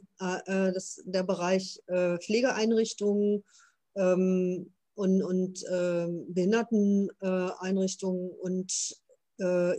[0.47, 3.45] äh, das, der Bereich Pflegeeinrichtungen
[3.97, 8.97] ähm, und, und ähm, Behinderteneinrichtungen und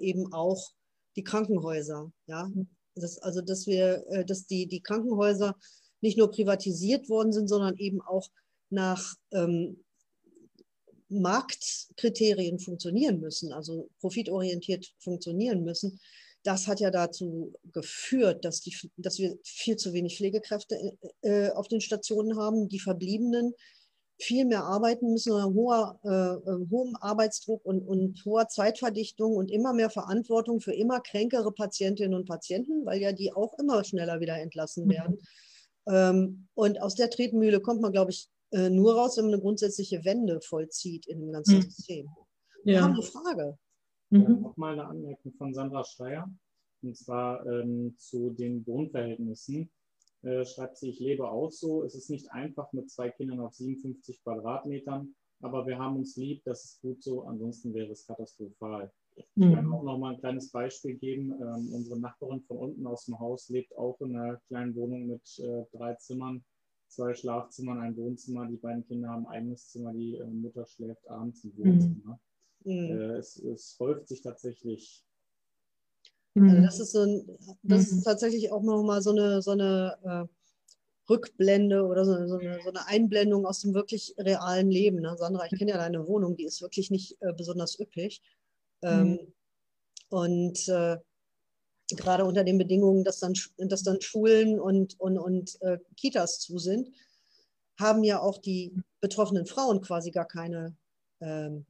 [0.01, 0.73] eben auch
[1.15, 2.11] die Krankenhäuser.
[2.27, 2.51] Ja?
[2.95, 5.55] Das, also dass wir, dass die, die Krankenhäuser
[6.01, 8.29] nicht nur privatisiert worden sind, sondern eben auch
[8.69, 9.81] nach ähm,
[11.07, 16.01] Marktkriterien funktionieren müssen, also profitorientiert funktionieren müssen
[16.45, 20.77] das hat ja dazu geführt, dass, die, dass wir viel zu wenig Pflegekräfte
[21.21, 22.69] äh, auf den Stationen haben.
[22.69, 23.53] Die Verbliebenen
[24.19, 29.73] viel mehr arbeiten müssen, hoher, äh, äh, hohem Arbeitsdruck und, und hoher Zeitverdichtung und immer
[29.73, 34.37] mehr Verantwortung für immer kränkere Patientinnen und Patienten, weil ja die auch immer schneller wieder
[34.37, 34.89] entlassen mhm.
[34.91, 35.15] werden.
[35.85, 35.93] Mhm.
[35.93, 39.41] Ähm, und aus der Tretmühle kommt man, glaube ich, äh, nur raus, wenn man eine
[39.41, 41.61] grundsätzliche Wende vollzieht in dem ganzen mhm.
[41.63, 42.09] System.
[42.63, 42.81] Wir ja.
[42.81, 43.57] haben eine Frage.
[44.15, 44.41] Mhm.
[44.41, 46.29] Nochmal eine Anmerkung von Sandra Schreier,
[46.81, 49.69] und zwar ähm, zu den Wohnverhältnissen.
[50.23, 51.83] Äh, schreibt sie, ich lebe auch so.
[51.83, 56.43] Es ist nicht einfach mit zwei Kindern auf 57 Quadratmetern, aber wir haben uns lieb,
[56.45, 58.91] das ist gut so, ansonsten wäre es katastrophal.
[59.35, 59.43] Mhm.
[59.43, 61.31] Ich kann auch noch mal ein kleines Beispiel geben.
[61.31, 65.39] Ähm, unsere Nachbarin von unten aus dem Haus lebt auch in einer kleinen Wohnung mit
[65.39, 66.43] äh, drei Zimmern,
[66.87, 68.47] zwei Schlafzimmern, ein Wohnzimmer.
[68.47, 71.57] Die beiden Kinder haben ein eigenes Zimmer, die äh, Mutter schläft abends im mhm.
[71.57, 72.13] Wohnzimmer.
[72.13, 72.19] Mhm.
[72.65, 72.99] Mhm.
[72.99, 75.03] Äh, es, es, häuft sich tatsächlich.
[76.37, 78.03] Also das ist, so ein, das ist mhm.
[78.03, 82.87] tatsächlich auch nochmal so eine, so eine äh, Rückblende oder so, so, eine, so, eine,
[82.87, 84.99] Einblendung aus dem wirklich realen Leben.
[84.99, 85.15] Ne?
[85.17, 88.21] Sandra, ich kenne ja deine Wohnung, die ist wirklich nicht äh, besonders üppig.
[88.81, 89.33] Ähm, mhm.
[90.09, 90.97] Und äh,
[91.91, 96.57] gerade unter den Bedingungen, dass dann, dass dann Schulen und, und, und äh, Kitas zu
[96.57, 96.89] sind,
[97.79, 100.75] haben ja auch die betroffenen Frauen quasi gar keine
[101.21, 101.65] ähm,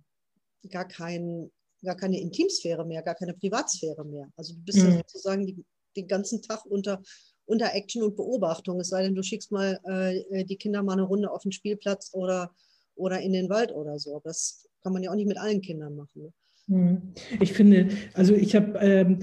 [0.69, 1.51] gar, kein,
[1.83, 4.29] gar keine Intimsphäre mehr, gar keine Privatsphäre mehr.
[4.35, 4.85] Also du bist mhm.
[4.85, 5.63] ja sozusagen die,
[5.95, 7.01] den ganzen Tag unter,
[7.45, 8.79] unter Action und Beobachtung.
[8.79, 12.11] Es sei denn, du schickst mal äh, die Kinder mal eine Runde auf den Spielplatz
[12.13, 12.53] oder,
[12.95, 14.21] oder in den Wald oder so.
[14.23, 16.21] Das kann man ja auch nicht mit allen Kindern machen.
[16.21, 16.33] Ne?
[16.67, 17.13] Mhm.
[17.39, 19.19] Ich finde, also ich habe, ähm,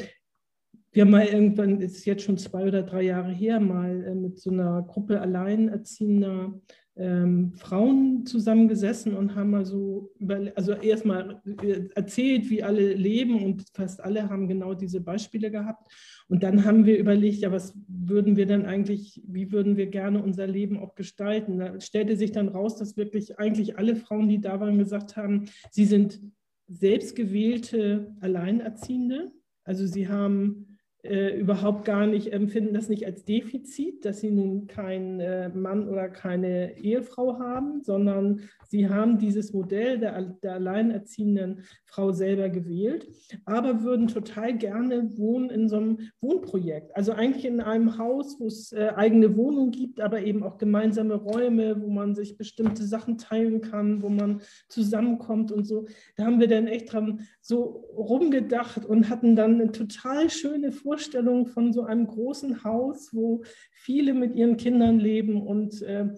[0.92, 4.38] wir haben mal irgendwann, ist jetzt schon zwei oder drei Jahre her, mal äh, mit
[4.38, 6.60] so einer Gruppe Alleinerziehender
[6.96, 10.12] ähm, Frauen zusammengesessen und haben mal so,
[10.54, 15.90] also erstmal äh, erzählt, wie alle leben und fast alle haben genau diese Beispiele gehabt.
[16.28, 20.22] Und dann haben wir überlegt, ja, was würden wir denn eigentlich, wie würden wir gerne
[20.22, 21.58] unser Leben auch gestalten?
[21.58, 25.46] Da stellte sich dann raus, dass wirklich eigentlich alle Frauen, die da waren, gesagt haben,
[25.70, 26.20] sie sind
[26.68, 29.32] selbstgewählte Alleinerziehende.
[29.64, 30.71] Also sie haben
[31.04, 35.88] äh, überhaupt gar nicht, empfinden das nicht als Defizit, dass sie nun keinen äh, Mann
[35.88, 43.08] oder keine Ehefrau haben, sondern sie haben dieses Modell der, der alleinerziehenden Frau selber gewählt,
[43.44, 46.94] aber würden total gerne wohnen in so einem Wohnprojekt.
[46.94, 51.14] Also eigentlich in einem Haus, wo es äh, eigene Wohnungen gibt, aber eben auch gemeinsame
[51.14, 55.86] Räume, wo man sich bestimmte Sachen teilen kann, wo man zusammenkommt und so.
[56.16, 60.91] Da haben wir dann echt dran so rumgedacht und hatten dann eine total schöne Vorstellung
[60.92, 66.08] Vorstellung von so einem großen Haus, wo viele mit ihren Kindern leben und äh,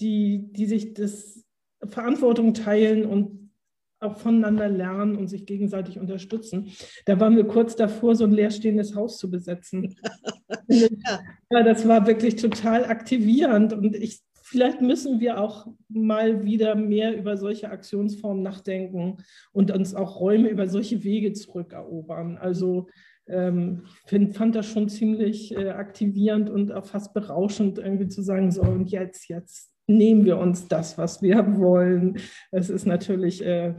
[0.00, 1.44] die, die sich das
[1.84, 3.52] Verantwortung teilen und
[4.00, 6.72] auch voneinander lernen und sich gegenseitig unterstützen.
[7.04, 9.94] Da waren wir kurz davor, so ein leerstehendes Haus zu besetzen.
[10.68, 11.20] ja.
[11.50, 17.16] ja, das war wirklich total aktivierend und ich, vielleicht müssen wir auch mal wieder mehr
[17.16, 19.18] über solche Aktionsformen nachdenken
[19.52, 22.38] und uns auch Räume über solche Wege zurückerobern.
[22.38, 22.88] Also
[23.28, 28.22] ähm, ich find, fand das schon ziemlich äh, aktivierend und auch fast berauschend, irgendwie zu
[28.22, 32.18] sagen, so und jetzt, jetzt nehmen wir uns das, was wir wollen.
[32.50, 33.74] Es ist natürlich, äh,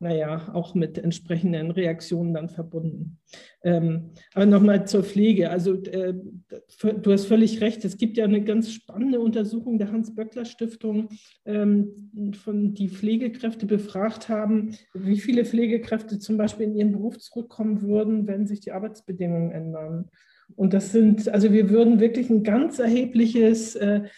[0.00, 3.18] naja, auch mit entsprechenden Reaktionen dann verbunden.
[3.62, 5.50] Ähm, aber nochmal zur Pflege.
[5.50, 7.84] Also äh, du hast völlig recht.
[7.84, 11.10] Es gibt ja eine ganz spannende Untersuchung der Hans-Böckler-Stiftung,
[11.44, 17.82] ähm, von die Pflegekräfte befragt haben, wie viele Pflegekräfte zum Beispiel in ihren Beruf zurückkommen
[17.82, 20.10] würden, wenn sich die Arbeitsbedingungen ändern.
[20.56, 24.08] Und das sind, also wir würden wirklich ein ganz erhebliches äh,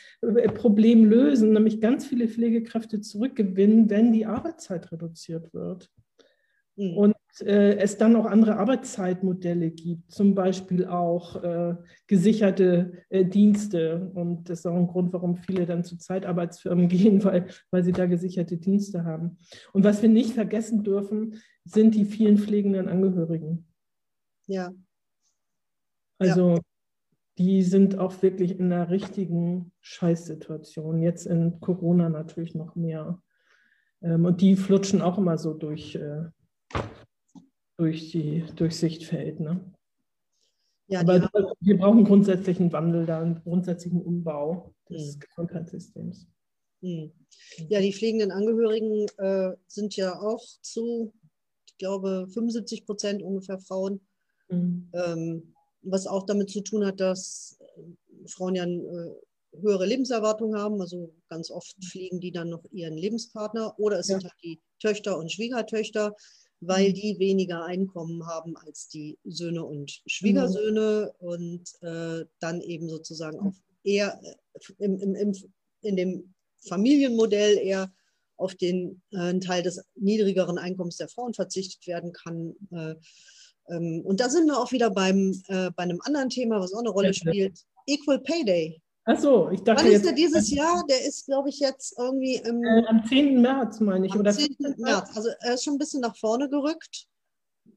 [0.55, 5.91] Problem lösen, nämlich ganz viele Pflegekräfte zurückgewinnen, wenn die Arbeitszeit reduziert wird.
[6.77, 6.97] Mhm.
[6.97, 11.77] Und äh, es dann auch andere Arbeitszeitmodelle gibt, zum Beispiel auch äh,
[12.07, 14.11] gesicherte äh, Dienste.
[14.15, 17.93] Und das ist auch ein Grund, warum viele dann zu Zeitarbeitsfirmen gehen, weil, weil sie
[17.93, 19.39] da gesicherte Dienste haben.
[19.73, 23.67] Und was wir nicht vergessen dürfen, sind die vielen pflegenden Angehörigen.
[24.47, 24.73] Ja.
[26.23, 26.61] Also ja.
[27.39, 31.03] die sind auch wirklich in einer richtigen Scheißsituation.
[31.03, 33.21] Jetzt in Corona natürlich noch mehr.
[34.03, 36.25] Ähm, und die flutschen auch immer so durch, äh,
[37.77, 39.41] durch die durch Sichtfeld.
[39.41, 39.61] Ne?
[40.89, 45.21] Ja, Aber wir brauchen grundsätzlich einen Wandel da, einen grundsätzlichen Umbau des mhm.
[45.21, 46.29] Gesundheitssystems.
[46.83, 47.13] Mhm.
[47.69, 51.15] Ja, die pflegenden Angehörigen äh, sind ja auch zu,
[51.67, 54.01] ich glaube, 75 Prozent ungefähr Frauen.
[54.49, 54.91] Mhm.
[54.93, 60.57] Ähm, was auch damit zu tun hat, dass äh, Frauen ja eine äh, höhere Lebenserwartung
[60.57, 60.81] haben.
[60.81, 64.19] Also ganz oft pflegen die dann noch ihren Lebenspartner oder es ja.
[64.19, 66.15] sind halt die Töchter und Schwiegertöchter,
[66.61, 66.95] weil mhm.
[66.95, 71.27] die weniger Einkommen haben als die Söhne und Schwiegersöhne mhm.
[71.27, 73.55] und äh, dann eben sozusagen auf
[73.85, 74.35] eher äh,
[74.79, 75.35] im, im, im,
[75.83, 76.35] in dem
[76.69, 77.93] Familienmodell eher
[78.37, 82.55] auf den äh, Teil des niedrigeren Einkommens der Frauen verzichtet werden kann.
[82.71, 82.95] Äh,
[83.67, 86.91] und da sind wir auch wieder beim, äh, bei einem anderen Thema, was auch eine
[86.91, 88.83] Rolle spielt: Equal Pay Day.
[89.05, 89.85] Ach so, ich dachte.
[89.85, 90.85] Wann ist der dieses Jahr?
[90.89, 92.63] Der ist, glaube ich, jetzt irgendwie im.
[92.63, 93.41] Äh, am 10.
[93.41, 94.13] März, meine ich.
[94.13, 94.57] Am oder 10.
[94.79, 95.17] März.
[95.17, 97.07] Also er ist schon ein bisschen nach vorne gerückt.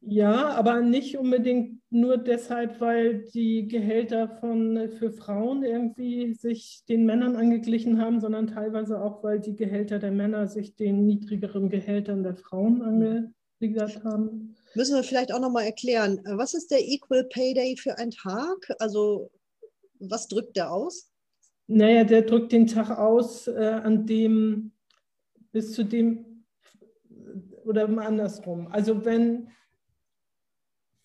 [0.08, 7.08] Ja, aber nicht unbedingt nur deshalb, weil die Gehälter von, für Frauen irgendwie sich den
[7.08, 12.22] Männern angeglichen haben, sondern teilweise auch, weil die Gehälter der Männer sich den niedrigeren Gehältern
[12.22, 17.24] der Frauen angegliedert haben müssen wir vielleicht auch nochmal erklären, äh, was ist der Equal
[17.26, 18.74] Pay Day für ein Tag?
[18.80, 19.32] Also
[20.00, 21.12] was drückt der aus?
[21.68, 24.72] Naja, der drückt den Tag aus, äh, an dem
[25.52, 26.46] bis zu dem,
[27.64, 28.68] oder andersrum.
[28.68, 29.50] Also wenn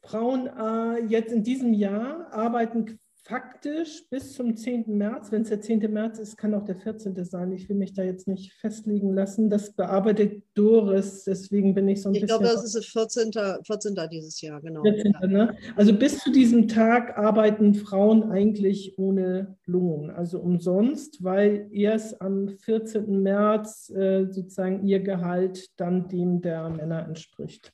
[0.03, 4.97] Frauen äh, jetzt in diesem Jahr arbeiten faktisch bis zum 10.
[4.97, 5.93] März, wenn es der 10.
[5.93, 7.25] März ist, kann auch der 14.
[7.25, 7.53] sein.
[7.53, 9.51] Ich will mich da jetzt nicht festlegen lassen.
[9.51, 12.37] Das bearbeitet Doris, deswegen bin ich so ein ich bisschen.
[12.37, 13.33] Ich glaube, das ist 14.
[13.65, 13.97] 14.
[14.11, 14.83] dieses Jahr, genau.
[14.83, 15.15] 14.
[15.29, 15.57] Ne?
[15.77, 22.49] Also bis zu diesem Tag arbeiten Frauen eigentlich ohne Lohn, also umsonst, weil erst am
[22.49, 23.23] 14.
[23.23, 27.73] März äh, sozusagen ihr Gehalt dann dem der Männer entspricht.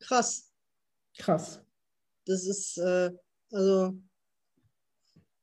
[0.00, 0.52] Krass.
[1.16, 1.62] Krass.
[2.26, 2.78] Das ist.
[2.78, 3.10] Äh
[3.54, 3.94] also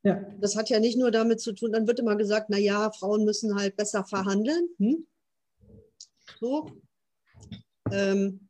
[0.04, 0.22] ja.
[0.40, 3.24] das hat ja nicht nur damit zu tun, dann wird immer gesagt, na ja, Frauen
[3.24, 4.68] müssen halt besser verhandeln.
[4.78, 5.08] Hm?
[6.40, 6.72] So.
[7.92, 8.48] Ähm,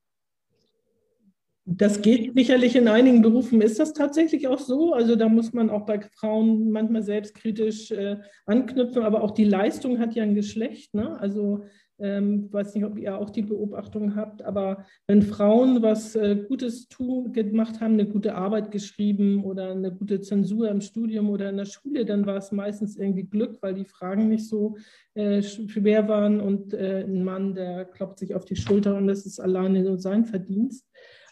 [1.65, 4.93] das geht sicherlich in einigen Berufen, ist das tatsächlich auch so.
[4.93, 9.99] Also da muss man auch bei Frauen manchmal selbstkritisch äh, anknüpfen, aber auch die Leistung
[9.99, 10.93] hat ja ein Geschlecht.
[10.93, 11.17] Ne?
[11.19, 11.65] Also
[12.01, 16.87] ähm, weiß nicht, ob ihr auch die Beobachtung habt, aber wenn Frauen was äh, Gutes
[16.87, 21.57] tun, gemacht haben, eine gute Arbeit geschrieben oder eine gute Zensur im Studium oder in
[21.57, 24.77] der Schule, dann war es meistens irgendwie Glück, weil die Fragen nicht so
[25.13, 29.25] äh, schwer waren und äh, ein Mann, der klopft sich auf die Schulter und das
[29.25, 30.87] ist alleine nur sein Verdienst.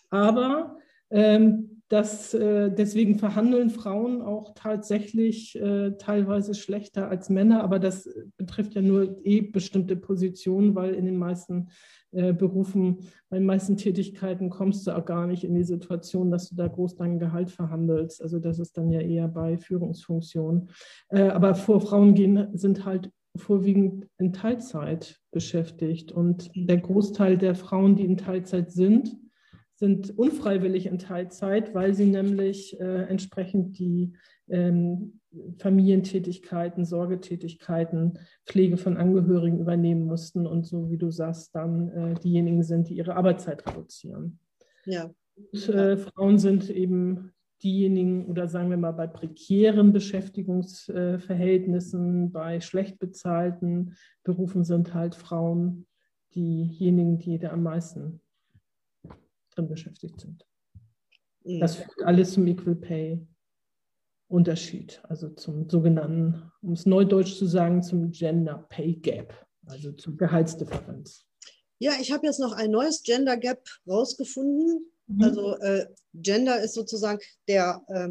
[0.10, 0.78] Aber
[1.10, 8.08] ähm, dass äh, deswegen verhandeln Frauen auch tatsächlich äh, teilweise schlechter als Männer, aber das
[8.38, 11.70] betrifft ja nur eh bestimmte Positionen, weil in den meisten
[12.12, 16.50] äh, Berufen, bei den meisten Tätigkeiten kommst du auch gar nicht in die Situation, dass
[16.50, 18.22] du da groß dein Gehalt verhandelst.
[18.22, 20.70] Also das ist dann ja eher bei Führungsfunktionen.
[21.10, 27.54] Äh, aber vor Frauen gehen sind halt vorwiegend in Teilzeit beschäftigt und der Großteil der
[27.54, 29.16] Frauen, die in Teilzeit sind,
[29.80, 34.14] sind unfreiwillig in Teilzeit, weil sie nämlich äh, entsprechend die,
[34.50, 35.20] ähm,
[35.58, 42.64] Familientätigkeiten, Sorgetätigkeiten, Pflege von Angehörigen übernehmen mussten und so wie du sagst, dann äh, diejenigen
[42.64, 44.40] sind, die ihre Arbeitszeit reduzieren.
[44.86, 45.12] Ja.
[45.36, 53.00] Und, äh, Frauen sind eben diejenigen oder sagen wir mal bei prekären Beschäftigungsverhältnissen, bei schlecht
[53.00, 55.88] bezahlten Berufen sind halt Frauen
[56.34, 58.22] diejenigen, die da am meisten
[59.60, 60.46] drin beschäftigt sind.
[61.44, 61.60] Mhm.
[61.60, 63.28] Das führt alles zum Equal Pay.
[64.30, 69.34] Unterschied, also zum sogenannten, um es neudeutsch zu sagen, zum Gender Pay Gap,
[69.66, 71.26] also zur Gehaltsdifferenz.
[71.80, 74.86] Ja, ich habe jetzt noch ein neues Gender Gap rausgefunden.
[75.08, 75.24] Mhm.
[75.24, 78.10] Also äh, Gender ist sozusagen der äh,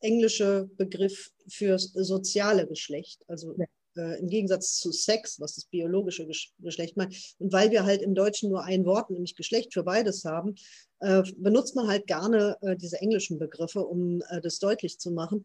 [0.00, 3.24] englische Begriff für soziale Geschlecht.
[3.26, 3.64] Also ja.
[3.96, 6.26] Äh, im Gegensatz zu Sex, was das biologische
[6.58, 7.34] Geschlecht meint.
[7.38, 10.54] Und weil wir halt im Deutschen nur ein Wort, nämlich Geschlecht für beides haben,
[11.00, 15.44] äh, benutzt man halt gerne äh, diese englischen Begriffe, um das deutlich zu machen.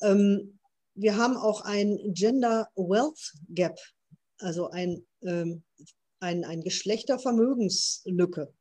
[0.00, 0.58] Ähm,
[0.94, 3.78] wir haben auch ein Gender Wealth Gap,
[4.38, 5.62] also ein, ähm,
[6.20, 8.52] ein, ein Geschlechtervermögenslücke.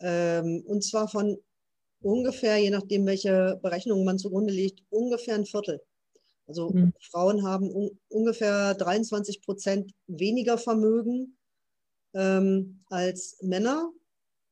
[0.00, 1.38] Ähm, und zwar von
[2.00, 5.80] ungefähr, je nachdem, welche Berechnungen man zugrunde legt, ungefähr ein Viertel.
[6.52, 6.92] Also mhm.
[7.10, 11.38] Frauen haben un ungefähr 23 Prozent weniger Vermögen
[12.12, 13.90] ähm, als Männer.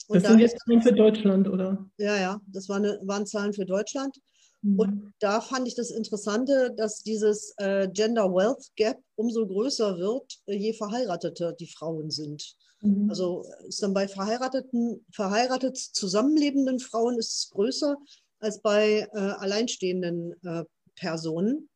[0.08, 1.86] Und das sind jetzt Zahlen für Deutschland, oder?
[1.98, 4.16] Ja, ja, das war eine, waren Zahlen für Deutschland.
[4.62, 4.78] Mhm.
[4.78, 10.40] Und da fand ich das Interessante, dass dieses äh, Gender Wealth Gap umso größer wird,
[10.46, 12.56] äh, je verheirateter die Frauen sind.
[12.80, 13.10] Mhm.
[13.10, 17.96] Also ist dann bei verheirateten, verheiratet zusammenlebenden Frauen ist es größer
[18.38, 20.64] als bei äh, alleinstehenden äh,
[20.96, 21.69] Personen.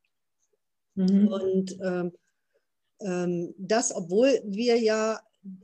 [0.95, 1.29] Mhm.
[1.29, 2.13] Und ähm,
[3.01, 5.21] ähm, das, obwohl wir ja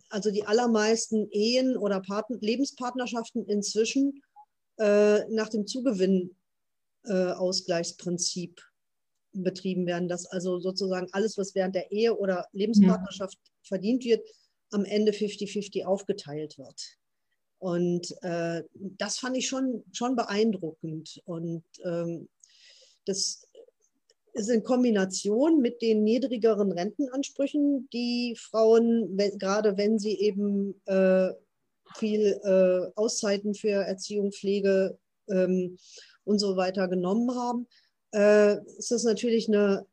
[0.09, 4.23] also die allermeisten Ehen oder Partner, Lebenspartnerschaften inzwischen
[4.79, 8.63] äh, nach dem Zugewinnausgleichsprinzip äh,
[9.33, 13.51] betrieben werden, dass also sozusagen alles, was während der Ehe oder Lebenspartnerschaft ja.
[13.63, 14.29] verdient wird,
[14.71, 16.99] am Ende 50-50 aufgeteilt wird.
[17.59, 21.21] Und äh, das fand ich schon, schon beeindruckend.
[21.27, 22.29] Und ähm,
[23.05, 23.47] das
[24.33, 31.31] ist in Kombination mit den niedrigeren Rentenansprüchen, die Frauen, wenn, gerade wenn sie eben äh,
[31.97, 35.77] viel äh, Auszeiten für Erziehung, Pflege ähm,
[36.25, 37.67] und so weiter genommen haben,
[38.13, 39.87] äh, ist das natürlich eine,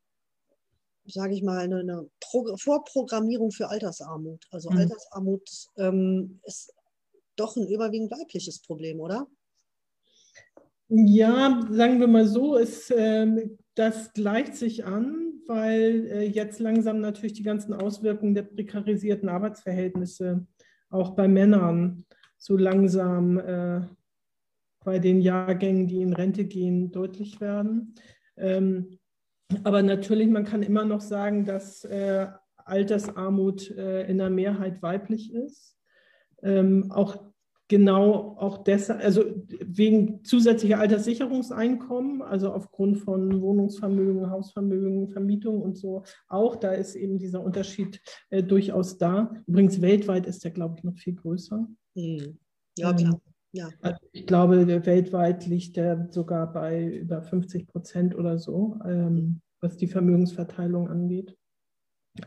[1.06, 2.10] sage ich mal, eine, eine
[2.58, 4.46] Vorprogrammierung für Altersarmut.
[4.52, 4.78] Also mhm.
[4.78, 6.74] Altersarmut ähm, ist
[7.36, 9.28] doch ein überwiegend weibliches Problem, oder?
[10.90, 17.00] Ja, sagen wir mal so, es ähm, das gleicht sich an, weil äh, jetzt langsam
[17.00, 20.46] natürlich die ganzen Auswirkungen der prekarisierten Arbeitsverhältnisse
[20.90, 22.06] auch bei Männern
[22.38, 23.82] so langsam äh,
[24.84, 27.94] bei den Jahrgängen, die in Rente gehen, deutlich werden.
[28.36, 29.00] Ähm,
[29.64, 35.34] aber natürlich, man kann immer noch sagen, dass äh, Altersarmut äh, in der Mehrheit weiblich
[35.34, 35.78] ist.
[36.42, 37.32] Ähm, auch
[37.68, 39.24] genau auch deshalb, also
[39.60, 47.18] wegen zusätzlicher Alterssicherungseinkommen, also aufgrund von Wohnungsvermögen, Hausvermögen, Vermietung und so, auch da ist eben
[47.18, 49.34] dieser Unterschied äh, durchaus da.
[49.48, 51.68] Übrigens weltweit ist der, glaube ich, noch viel größer.
[51.96, 52.38] Mhm.
[52.78, 53.14] Ja, klar.
[53.14, 53.22] Ähm,
[53.54, 53.70] ja.
[53.82, 59.78] Also ich glaube, weltweit liegt er sogar bei über 50 Prozent oder so, ähm, was
[59.78, 61.36] die Vermögensverteilung angeht.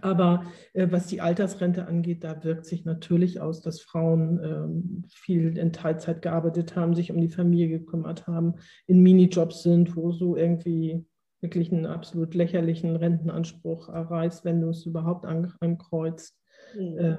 [0.00, 5.56] Aber äh, was die Altersrente angeht, da wirkt sich natürlich aus, dass Frauen ähm, viel
[5.56, 8.54] in Teilzeit gearbeitet haben, sich um die Familie gekümmert haben,
[8.86, 11.04] in Minijobs sind, wo so irgendwie
[11.40, 16.38] wirklich einen absolut lächerlichen Rentenanspruch erreichst, wenn du es überhaupt ankreuzt.
[16.76, 16.98] Mhm.
[16.98, 17.16] Äh,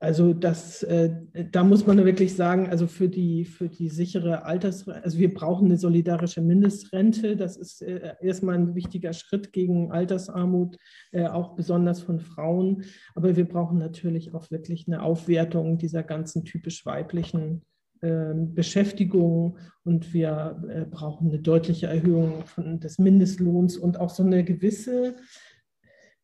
[0.00, 1.10] also das, äh,
[1.50, 5.66] da muss man wirklich sagen, also für die, für die sichere Altersrente, also wir brauchen
[5.66, 7.36] eine solidarische Mindestrente.
[7.36, 10.76] Das ist äh, erstmal ein wichtiger Schritt gegen Altersarmut,
[11.10, 12.84] äh, auch besonders von Frauen.
[13.16, 17.62] Aber wir brauchen natürlich auch wirklich eine Aufwertung dieser ganzen typisch weiblichen
[18.00, 24.22] ähm, Beschäftigung und wir äh, brauchen eine deutliche Erhöhung von, des Mindestlohns und auch so
[24.22, 25.16] eine gewisse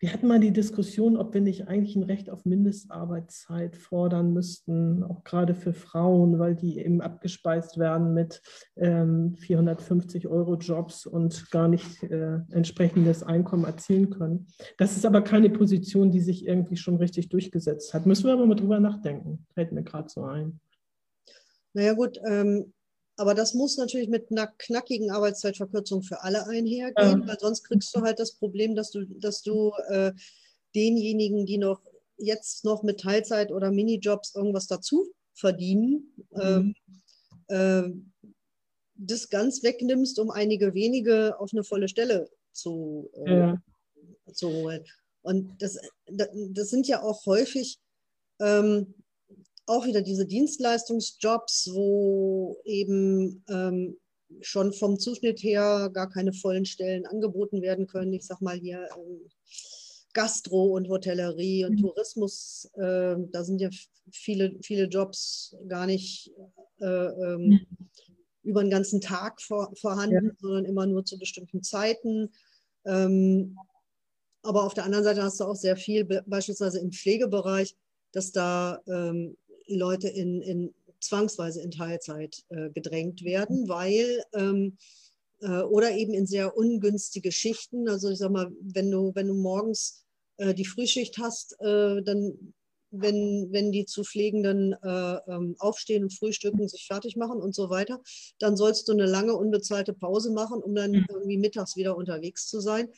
[0.05, 5.02] wir hatten mal die Diskussion, ob wir nicht eigentlich ein Recht auf Mindestarbeitszeit fordern müssten,
[5.02, 8.42] auch gerade für Frauen, weil die eben abgespeist werden mit
[8.76, 14.46] ähm, 450 Euro Jobs und gar nicht äh, entsprechendes Einkommen erzielen können.
[14.76, 18.05] Das ist aber keine Position, die sich irgendwie schon richtig durchgesetzt hat.
[18.05, 19.46] Müssen wir aber mal drüber nachdenken.
[19.55, 20.61] Fällt mir gerade so ein.
[21.72, 22.74] Naja gut, ähm,
[23.17, 27.27] aber das muss natürlich mit einer knackigen Arbeitszeitverkürzung für alle einhergehen, ja.
[27.27, 30.12] weil sonst kriegst du halt das Problem, dass du, dass du äh,
[30.75, 31.81] denjenigen, die noch
[32.17, 36.75] jetzt noch mit Teilzeit oder Minijobs irgendwas dazu verdienen, mhm.
[37.49, 37.93] äh, äh,
[38.97, 43.62] das ganz wegnimmst, um einige wenige auf eine volle Stelle zu, äh, ja.
[44.33, 44.85] zu holen.
[45.23, 47.79] Und das, das sind ja auch häufig
[48.41, 48.95] ähm,
[49.67, 53.97] auch wieder diese Dienstleistungsjobs, wo eben ähm,
[54.41, 58.12] schon vom Zuschnitt her gar keine vollen Stellen angeboten werden können.
[58.12, 59.21] Ich sag mal hier ähm,
[60.12, 61.83] Gastro und Hotellerie und mhm.
[61.83, 63.69] Tourismus, äh, da sind ja
[64.12, 66.33] viele, viele Jobs gar nicht
[66.81, 67.67] äh, ähm, mhm.
[68.43, 70.33] über den ganzen Tag vor, vorhanden, ja.
[70.39, 72.33] sondern immer nur zu bestimmten Zeiten.
[72.87, 73.59] Ähm,
[74.43, 77.75] aber auf der anderen Seite hast du auch sehr viel, beispielsweise im Pflegebereich,
[78.12, 79.37] dass da ähm,
[79.67, 84.77] Leute in, in zwangsweise in Teilzeit äh, gedrängt werden, weil ähm,
[85.41, 87.89] äh, oder eben in sehr ungünstige Schichten.
[87.89, 90.05] Also ich sag mal, wenn du, wenn du morgens
[90.39, 92.55] äh, die Frühschicht hast, äh, dann
[92.97, 97.69] wenn, wenn die zu Pflegenden äh, ähm, aufstehen und frühstücken, sich fertig machen und so
[97.69, 98.01] weiter,
[98.39, 101.07] dann sollst du eine lange unbezahlte Pause machen, um dann mhm.
[101.09, 102.89] irgendwie mittags wieder unterwegs zu sein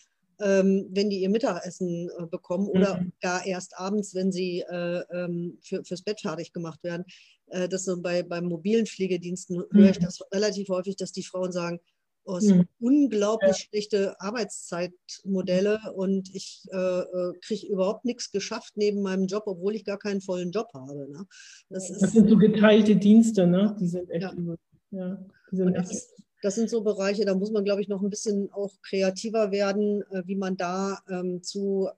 [0.40, 3.12] ähm, wenn die ihr Mittagessen äh, bekommen oder mhm.
[3.20, 7.04] gar erst abends, wenn sie äh, ähm, für, fürs Bett fertig gemacht werden.
[7.48, 9.78] Äh, das so bei, bei mobilen Pflegediensten mhm.
[9.78, 11.80] höre ich das relativ häufig, dass die Frauen sagen,
[12.24, 12.68] oh, es sind mhm.
[12.80, 13.64] unglaublich ja.
[13.64, 19.84] schlechte Arbeitszeitmodelle und ich äh, äh kriege überhaupt nichts geschafft neben meinem Job, obwohl ich
[19.84, 21.10] gar keinen vollen Job habe.
[21.10, 21.26] Ne?
[21.70, 23.76] Das, das sind so geteilte Dienste, ne?
[23.80, 24.32] Die sind echt ja.
[24.34, 24.56] Über,
[24.90, 26.08] ja, die sind echt das
[26.54, 30.22] sind so Bereiche, da muss man, glaube ich, noch ein bisschen auch kreativer werden, äh,
[30.26, 31.88] wie man da ähm, zu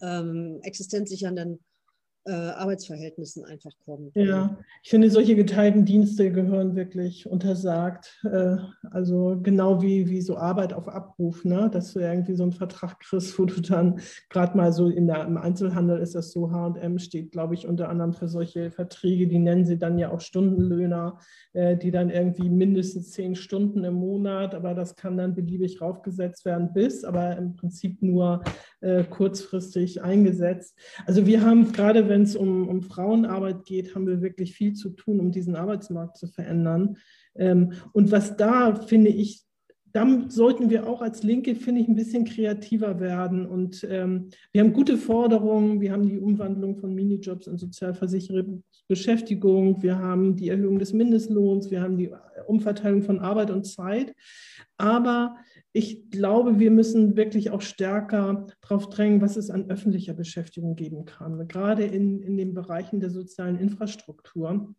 [0.00, 1.60] ähm, existenzsichernden
[2.24, 4.10] äh, Arbeitsverhältnissen einfach kommen.
[4.14, 8.20] Ja, ich finde, solche geteilten Dienste gehören wirklich untersagt.
[8.24, 8.56] Äh,
[8.90, 11.68] also genau wie, wie so Arbeit auf Abruf, ne?
[11.72, 15.24] dass du irgendwie so einen Vertrag kriegst, wo du dann gerade mal so in der,
[15.24, 19.38] im Einzelhandel ist das so, HM steht, glaube ich, unter anderem für solche Verträge, die
[19.38, 21.18] nennen sie dann ja auch Stundenlöhner,
[21.54, 26.44] äh, die dann irgendwie mindestens zehn Stunden im Monat, aber das kann dann beliebig raufgesetzt
[26.44, 28.42] werden bis, aber im Prinzip nur
[28.80, 30.76] äh, kurzfristig eingesetzt.
[31.06, 34.90] Also wir haben gerade, wenn es um, um Frauenarbeit geht, haben wir wirklich viel zu
[34.90, 36.98] tun, um diesen Arbeitsmarkt zu verändern.
[37.34, 39.40] Ähm, und was da, finde ich,
[39.94, 43.46] dann sollten wir auch als Linke, finde ich, ein bisschen kreativer werden.
[43.46, 45.80] Und ähm, wir haben gute Forderungen.
[45.80, 49.82] Wir haben die Umwandlung von Minijobs in Sozialversicherungsbeschäftigung.
[49.82, 51.70] Wir haben die Erhöhung des Mindestlohns.
[51.70, 52.10] Wir haben die
[52.46, 54.14] Umverteilung von Arbeit und Zeit.
[54.76, 55.36] Aber
[55.72, 61.04] ich glaube, wir müssen wirklich auch stärker darauf drängen, was es an öffentlicher Beschäftigung geben
[61.04, 64.74] kann, gerade in, in den Bereichen der sozialen Infrastruktur.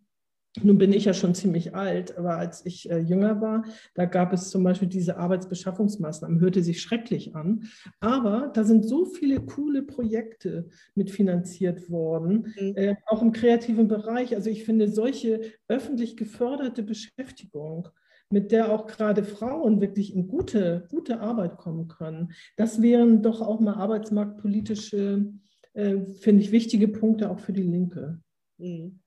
[0.62, 3.66] Nun bin ich ja schon ziemlich alt, aber als ich äh, jünger war,
[3.96, 7.64] da gab es zum Beispiel diese Arbeitsbeschaffungsmaßnahmen, hörte sich schrecklich an,
[8.00, 12.74] aber da sind so viele coole Projekte mitfinanziert worden, mhm.
[12.76, 14.36] äh, auch im kreativen Bereich.
[14.36, 17.90] Also ich finde solche öffentlich geförderte Beschäftigung,
[18.34, 22.34] mit der auch gerade Frauen wirklich in gute, gute Arbeit kommen können.
[22.58, 25.32] Das wären doch auch mal arbeitsmarktpolitische,
[25.74, 28.20] äh, finde ich, wichtige Punkte auch für die Linke.
[28.58, 29.00] Mhm.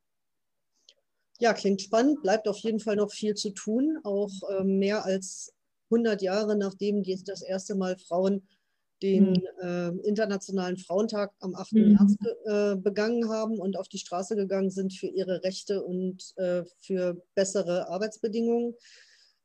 [1.40, 5.52] Ja, klingt spannend, bleibt auf jeden Fall noch viel zu tun, auch äh, mehr als
[5.90, 8.46] 100 Jahre nachdem die, das erste Mal Frauen
[9.02, 9.42] den mhm.
[9.60, 11.72] äh, Internationalen Frauentag am 8.
[11.72, 11.92] Mhm.
[11.92, 16.62] März äh, begangen haben und auf die Straße gegangen sind für ihre Rechte und äh,
[16.80, 18.74] für bessere Arbeitsbedingungen.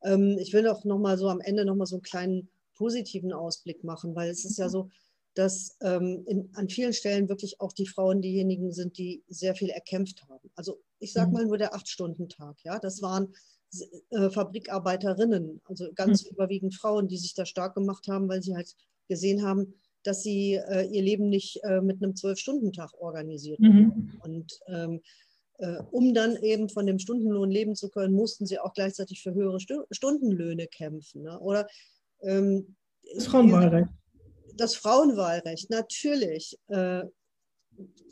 [0.04, 3.34] Ähm, ich will auch noch mal so am Ende noch mal so einen kleinen positiven
[3.34, 4.90] Ausblick machen, weil es ist ja so,
[5.34, 9.70] dass ähm, in, an vielen Stellen wirklich auch die Frauen diejenigen sind, die sehr viel
[9.70, 10.50] erkämpft haben.
[10.56, 11.34] Also ich sage mhm.
[11.34, 12.58] mal nur der Acht-Stunden-Tag.
[12.64, 13.34] Ja, das waren
[14.10, 16.32] äh, Fabrikarbeiterinnen, also ganz mhm.
[16.32, 18.76] überwiegend Frauen, die sich da stark gemacht haben, weil sie halt
[19.08, 19.74] gesehen haben,
[20.04, 24.20] dass sie äh, ihr Leben nicht äh, mit einem Zwölf-Stunden-Tag organisiert mhm.
[24.24, 25.00] Und ähm, äh,
[25.92, 29.60] um dann eben von dem Stundenlohn leben zu können, mussten sie auch gleichzeitig für höhere
[29.60, 31.24] Stu Stundenlöhne kämpfen.
[31.24, 31.40] Ne?
[31.40, 31.68] Oder
[32.22, 32.76] ähm,
[33.16, 33.90] das Frauenwahlrecht.
[34.58, 36.58] Das Frauenwahlrecht, natürlich.
[36.68, 37.04] Äh,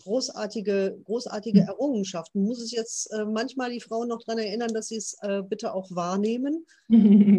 [0.04, 2.44] großartige, großartige Errungenschaften.
[2.44, 5.74] Muss es jetzt äh, manchmal die Frauen noch daran erinnern, dass sie es äh, bitte
[5.74, 6.66] auch wahrnehmen,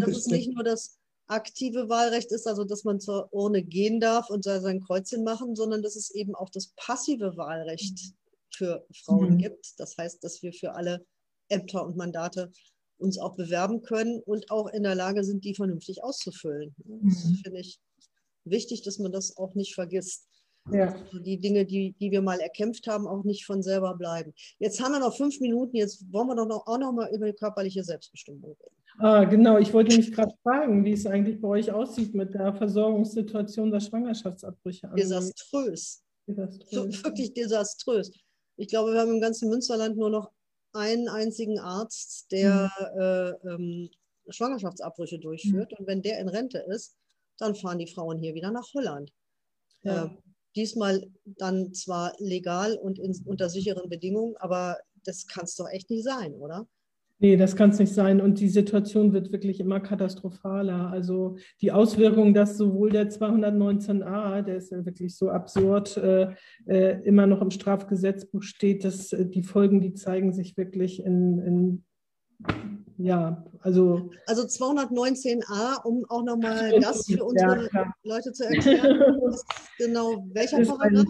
[0.01, 4.31] dass es nicht nur das aktive Wahlrecht ist, also dass man zur Urne gehen darf
[4.31, 8.15] und sein Kreuzchen machen, sondern dass es eben auch das passive Wahlrecht
[8.61, 9.39] für Frauen mhm.
[9.39, 9.73] gibt.
[9.79, 11.07] Das heißt, dass wir für alle
[11.49, 12.53] Ämter und Mandate
[12.99, 16.75] uns auch bewerben können und auch in der Lage sind, die vernünftig auszufüllen.
[16.77, 17.35] Das mhm.
[17.37, 17.81] finde ich
[18.45, 20.27] wichtig, dass man das auch nicht vergisst.
[20.71, 20.93] Ja.
[20.93, 24.35] Also die Dinge, die, die wir mal erkämpft haben, auch nicht von selber bleiben.
[24.59, 27.27] Jetzt haben wir noch fünf Minuten, jetzt wollen wir doch noch, auch noch mal über
[27.27, 28.77] die körperliche Selbstbestimmung reden.
[28.99, 32.53] Ah, genau, ich wollte mich gerade fragen, wie es eigentlich bei euch aussieht mit der
[32.53, 34.91] Versorgungssituation der Schwangerschaftsabbrüche.
[34.95, 36.03] Desaströs.
[36.27, 37.03] desaströs.
[37.03, 38.13] Wirklich desaströs.
[38.61, 40.31] Ich glaube, wir haben im ganzen Münsterland nur noch
[40.75, 43.01] einen einzigen Arzt, der mhm.
[43.01, 43.91] äh, ähm,
[44.29, 45.73] Schwangerschaftsabbrüche durchführt.
[45.73, 45.77] Mhm.
[45.79, 46.95] Und wenn der in Rente ist,
[47.39, 49.13] dann fahren die Frauen hier wieder nach Holland.
[49.83, 50.05] Ja.
[50.05, 50.09] Äh,
[50.57, 55.89] diesmal dann zwar legal und in, unter sicheren Bedingungen, aber das kann es doch echt
[55.89, 56.69] nicht sein, oder?
[57.23, 58.21] Nee, das kann es nicht sein.
[58.23, 60.91] Und die Situation wird wirklich immer katastrophaler.
[60.91, 66.29] Also die Auswirkungen, dass sowohl der 219a, der ist ja wirklich so absurd, äh,
[66.67, 71.39] äh, immer noch im Strafgesetzbuch steht, dass äh, die Folgen, die zeigen sich wirklich in,
[71.41, 71.85] in
[72.97, 74.11] ja, also.
[74.27, 79.15] Also 219a, um auch nochmal das für unsere ja, Leute zu erklären.
[79.79, 81.07] genau, welcher Paragraph?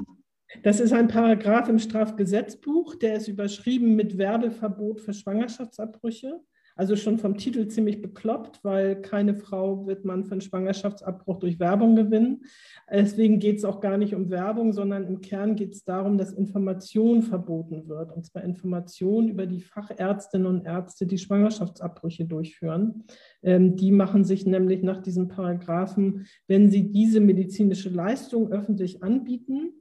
[0.63, 6.41] Das ist ein Paragraph im Strafgesetzbuch, der ist überschrieben mit Werbeverbot für Schwangerschaftsabbrüche.
[6.77, 11.61] Also schon vom Titel ziemlich bekloppt, weil keine Frau wird man für einen Schwangerschaftsabbruch durch
[11.61, 12.45] Werbung gewinnen.
[12.91, 16.33] Deswegen geht es auch gar nicht um Werbung, sondern im Kern geht es darum, dass
[16.33, 18.17] Information verboten wird.
[18.17, 23.05] Und zwar Information über die Fachärztinnen und Ärzte, die Schwangerschaftsabbrüche durchführen.
[23.43, 29.75] Ähm, die machen sich nämlich nach diesem Paragraphen, wenn sie diese medizinische Leistung öffentlich anbieten,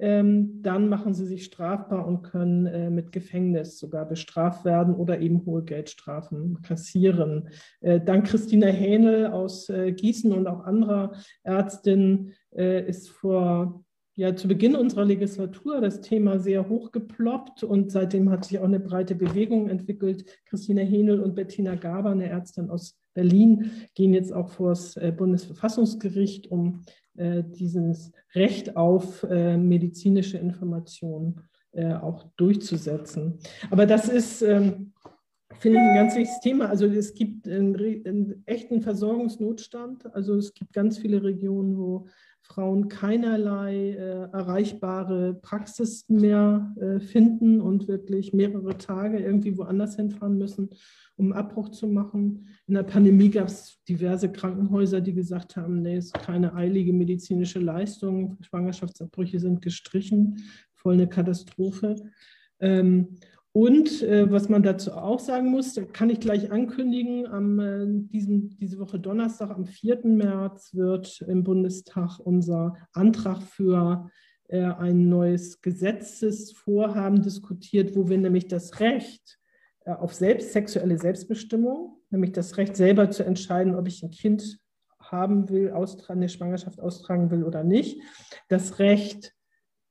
[0.00, 5.44] dann machen sie sich strafbar und können äh, mit Gefängnis sogar bestraft werden oder eben
[5.44, 7.48] hohe Geldstrafen kassieren.
[7.80, 13.84] Äh, dank Christina Hähnel aus äh, Gießen und auch anderer Ärztinnen ist vor
[14.16, 18.80] ja, zu Beginn unserer Legislatur das Thema sehr hochgeploppt und seitdem hat sich auch eine
[18.80, 20.26] breite Bewegung entwickelt.
[20.46, 25.12] Christina Hähnel und Bettina Gaber, eine Ärztin aus Berlin, gehen jetzt auch vor das äh,
[25.16, 26.82] Bundesverfassungsgericht, um
[27.16, 31.42] äh, dieses Recht auf äh, medizinische Informationen
[32.02, 33.38] auch durchzusetzen.
[33.70, 34.92] Aber das ist, ähm,
[35.60, 36.68] finde ich, ein ganz wichtiges Thema.
[36.68, 40.12] Also es gibt einen, einen echten Versorgungsnotstand.
[40.12, 42.08] Also es gibt ganz viele Regionen, wo
[42.50, 50.36] Frauen keinerlei äh, erreichbare Praxis mehr äh, finden und wirklich mehrere Tage irgendwie woanders hinfahren
[50.36, 50.70] müssen
[51.20, 52.48] um Abbruch zu machen.
[52.66, 56.94] In der Pandemie gab es diverse Krankenhäuser, die gesagt haben, nee, es ist keine eilige
[56.94, 60.42] medizinische Leistung, Schwangerschaftsabbrüche sind gestrichen,
[60.72, 61.96] voll eine Katastrophe.
[62.58, 63.18] Ähm,
[63.52, 68.56] und äh, was man dazu auch sagen muss, kann ich gleich ankündigen, am äh, diesem,
[68.58, 70.06] diese Woche Donnerstag, am 4.
[70.06, 74.08] März, wird im Bundestag unser Antrag für
[74.46, 79.40] äh, ein neues Gesetzesvorhaben diskutiert, wo wir nämlich das Recht
[79.84, 84.60] äh, auf selbst, sexuelle Selbstbestimmung, nämlich das Recht selber zu entscheiden, ob ich ein Kind
[85.00, 85.72] haben will,
[86.08, 88.00] eine Schwangerschaft austragen will oder nicht.
[88.48, 89.34] Das Recht,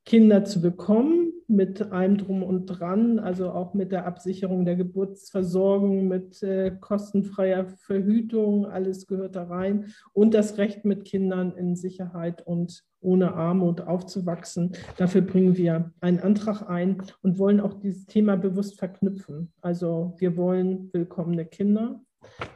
[0.06, 6.08] Kinder zu bekommen, mit allem drum und dran, also auch mit der Absicherung der Geburtsversorgung,
[6.08, 12.46] mit äh, kostenfreier Verhütung, alles gehört da rein und das Recht mit Kindern in Sicherheit
[12.46, 14.72] und ohne Armut aufzuwachsen.
[14.96, 19.52] Dafür bringen wir einen Antrag ein und wollen auch dieses Thema bewusst verknüpfen.
[19.60, 22.00] Also wir wollen willkommene Kinder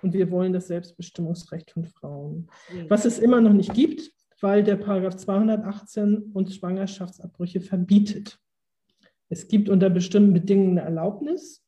[0.02, 2.48] und wir wollen das Selbstbestimmungsrecht von Frauen.
[2.88, 8.38] Was es immer noch nicht gibt, weil der Paragraph 218 uns Schwangerschaftsabbrüche verbietet.
[9.34, 11.66] Es gibt unter bestimmten Bedingungen eine Erlaubnis,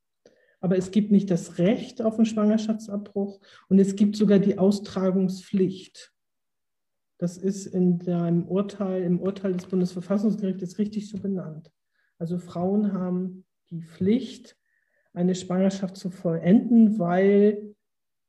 [0.61, 6.15] aber es gibt nicht das Recht auf einen Schwangerschaftsabbruch und es gibt sogar die Austragungspflicht.
[7.19, 11.73] Das ist in deinem Urteil, im Urteil des Bundesverfassungsgerichts richtig so benannt.
[12.19, 14.57] Also Frauen haben die Pflicht,
[15.13, 17.75] eine Schwangerschaft zu vollenden, weil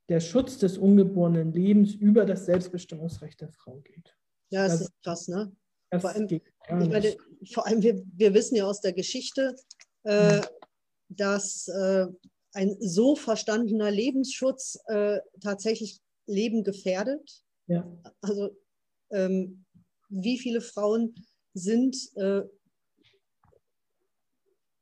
[0.08, 4.16] der Schutz des ungeborenen Lebens über das Selbstbestimmungsrecht der Frau geht.
[4.50, 5.52] Ja, das, das ist krass, ne?
[5.96, 6.28] Vor allem,
[6.68, 7.16] meine,
[7.52, 9.54] vor allem, wir, wir wissen ja aus der Geschichte,
[10.04, 10.40] äh,
[11.08, 12.06] dass äh,
[12.52, 17.42] ein so verstandener Lebensschutz äh, tatsächlich Leben gefährdet.
[17.66, 17.90] Ja.
[18.20, 18.56] Also
[19.10, 19.64] ähm,
[20.08, 21.14] wie viele Frauen
[21.54, 22.42] sind äh,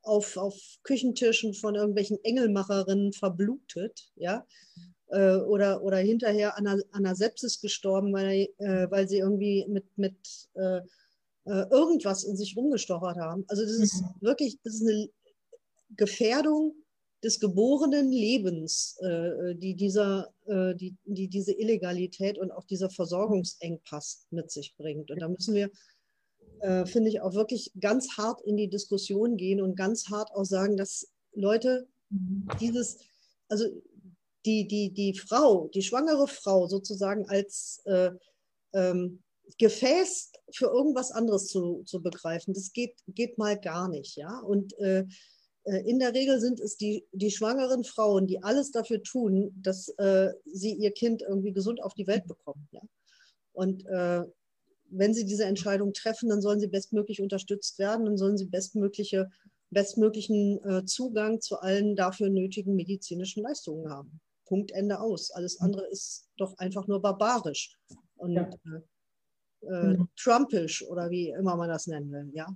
[0.02, 4.46] auf, auf Küchentischen von irgendwelchen Engelmacherinnen verblutet, ja,
[5.08, 9.66] äh, oder, oder hinterher an einer, an einer Sepsis gestorben, weil, äh, weil sie irgendwie
[9.68, 10.16] mit, mit
[11.46, 13.44] äh, äh, irgendwas in sich rumgestochert haben.
[13.46, 14.08] Also das ist mhm.
[14.20, 15.08] wirklich, das ist eine
[15.90, 16.74] Gefährdung
[17.22, 24.26] des geborenen Lebens, äh, die, dieser, äh, die, die diese Illegalität und auch dieser Versorgungsengpass
[24.30, 25.10] mit sich bringt.
[25.10, 25.70] Und da müssen wir,
[26.60, 30.44] äh, finde ich, auch wirklich ganz hart in die Diskussion gehen und ganz hart auch
[30.44, 31.86] sagen, dass Leute
[32.60, 32.98] dieses,
[33.48, 33.66] also
[34.44, 38.10] die, die, die Frau, die schwangere Frau sozusagen als äh,
[38.72, 39.22] ähm,
[39.58, 44.16] Gefäß für irgendwas anderes zu, zu begreifen, das geht, geht mal gar nicht.
[44.16, 44.38] Ja?
[44.40, 45.04] Und äh,
[45.64, 49.88] äh, in der Regel sind es die, die schwangeren Frauen, die alles dafür tun, dass
[49.98, 52.68] äh, sie ihr Kind irgendwie gesund auf die Welt bekommen.
[52.72, 52.82] Ja?
[53.52, 54.24] Und äh,
[54.88, 59.28] wenn sie diese Entscheidung treffen, dann sollen sie bestmöglich unterstützt werden, dann sollen sie bestmögliche
[59.70, 64.20] bestmöglichen äh, Zugang zu allen dafür nötigen medizinischen Leistungen haben.
[64.44, 65.30] Punkt, Ende aus.
[65.32, 67.76] Alles andere ist doch einfach nur barbarisch
[68.16, 68.48] und ja.
[69.66, 70.06] Äh, äh, genau.
[70.16, 72.30] trumpisch oder wie immer man das nennen will.
[72.32, 72.46] Ja,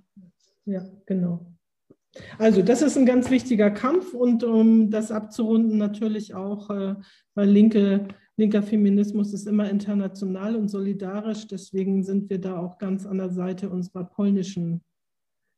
[0.65, 1.45] ja genau.
[2.37, 6.95] Also das ist ein ganz wichtiger Kampf und um das abzurunden natürlich auch, äh,
[7.35, 11.47] weil linke, linker Feminismus ist immer international und solidarisch.
[11.47, 14.83] Deswegen sind wir da auch ganz an der Seite unserer polnischen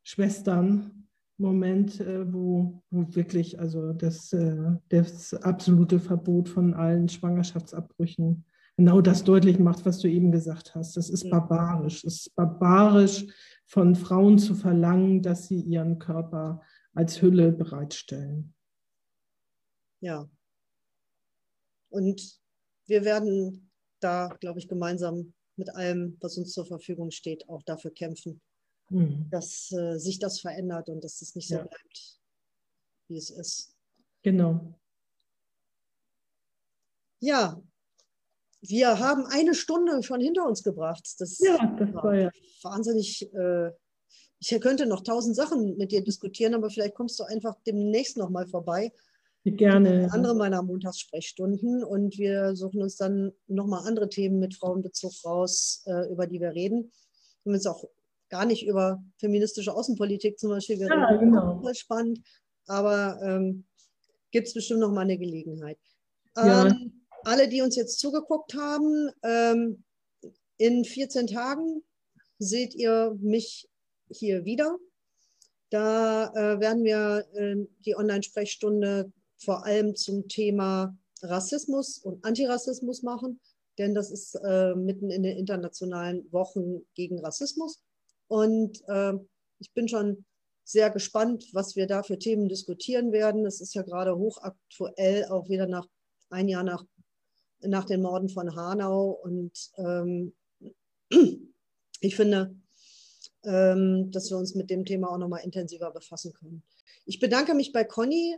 [0.03, 4.55] Schwestern, Moment, äh, wo, wo, wirklich also das, äh,
[4.89, 8.45] das absolute Verbot von allen Schwangerschaftsabbrüchen
[8.77, 10.97] genau das deutlich macht, was du eben gesagt hast.
[10.97, 12.03] Das ist barbarisch.
[12.03, 13.25] Es ist barbarisch,
[13.65, 16.61] von Frauen zu verlangen, dass sie ihren Körper
[16.93, 18.53] als Hülle bereitstellen.
[19.99, 20.29] Ja.
[21.89, 22.39] Und
[22.85, 27.91] wir werden da, glaube ich, gemeinsam mit allem, was uns zur Verfügung steht, auch dafür
[27.91, 28.41] kämpfen,
[28.89, 29.27] mhm.
[29.29, 31.63] dass äh, sich das verändert und dass es nicht so ja.
[31.63, 32.19] bleibt,
[33.07, 33.75] wie es ist.
[34.23, 34.79] Genau.
[37.19, 37.61] Ja,
[38.65, 41.07] wir haben eine Stunde schon hinter uns gebracht.
[41.19, 43.33] Das, ja, das war ja wahnsinnig.
[43.33, 43.71] Äh,
[44.39, 48.29] ich könnte noch tausend Sachen mit dir diskutieren, aber vielleicht kommst du einfach demnächst noch
[48.29, 48.91] mal vorbei.
[49.45, 50.09] Gerne.
[50.11, 56.09] Andere meiner Montagssprechstunden und wir suchen uns dann nochmal andere Themen mit Frauenbezug raus, äh,
[56.09, 56.91] über die wir reden.
[57.43, 57.83] Wir haben uns auch
[58.29, 60.97] gar nicht über feministische Außenpolitik zum Beispiel geredet.
[60.97, 61.59] Ja, genau.
[61.61, 62.19] Voll spannend,
[62.67, 63.65] aber ähm,
[64.31, 65.77] gibt es bestimmt noch mal eine Gelegenheit.
[66.37, 66.73] Ja.
[67.23, 69.83] Ähm, alle, die uns jetzt zugeguckt haben, ähm,
[70.57, 71.83] in 14 Tagen
[72.39, 73.67] seht ihr mich
[74.09, 74.77] hier wieder.
[75.69, 77.55] Da äh, werden wir äh,
[77.85, 83.39] die Online-Sprechstunde vor allem zum Thema Rassismus und Antirassismus machen,
[83.77, 87.81] denn das ist äh, mitten in den internationalen Wochen gegen Rassismus.
[88.27, 89.13] Und äh,
[89.59, 90.25] ich bin schon
[90.63, 93.45] sehr gespannt, was wir da für Themen diskutieren werden.
[93.45, 95.87] Es ist ja gerade hochaktuell, auch wieder nach
[96.33, 96.83] ein Jahr nach,
[97.67, 99.11] nach den Morden von Hanau.
[99.23, 100.33] Und ähm,
[102.01, 102.55] ich finde,
[103.43, 106.63] ähm, dass wir uns mit dem Thema auch nochmal intensiver befassen können.
[107.05, 108.37] Ich bedanke mich bei Conny.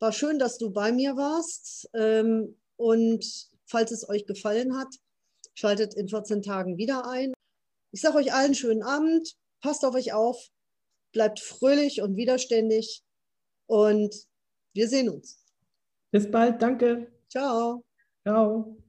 [0.00, 1.88] War schön, dass du bei mir warst.
[1.94, 3.24] Ähm, und
[3.66, 4.94] falls es euch gefallen hat,
[5.54, 7.32] schaltet in 14 Tagen wieder ein.
[7.92, 10.50] Ich sage euch allen schönen Abend, passt auf euch auf,
[11.12, 13.04] bleibt fröhlich und widerständig
[13.66, 14.14] und
[14.72, 15.44] wir sehen uns.
[16.10, 17.06] Bis bald, danke.
[17.28, 17.84] Ciao.
[18.24, 18.83] Ciao.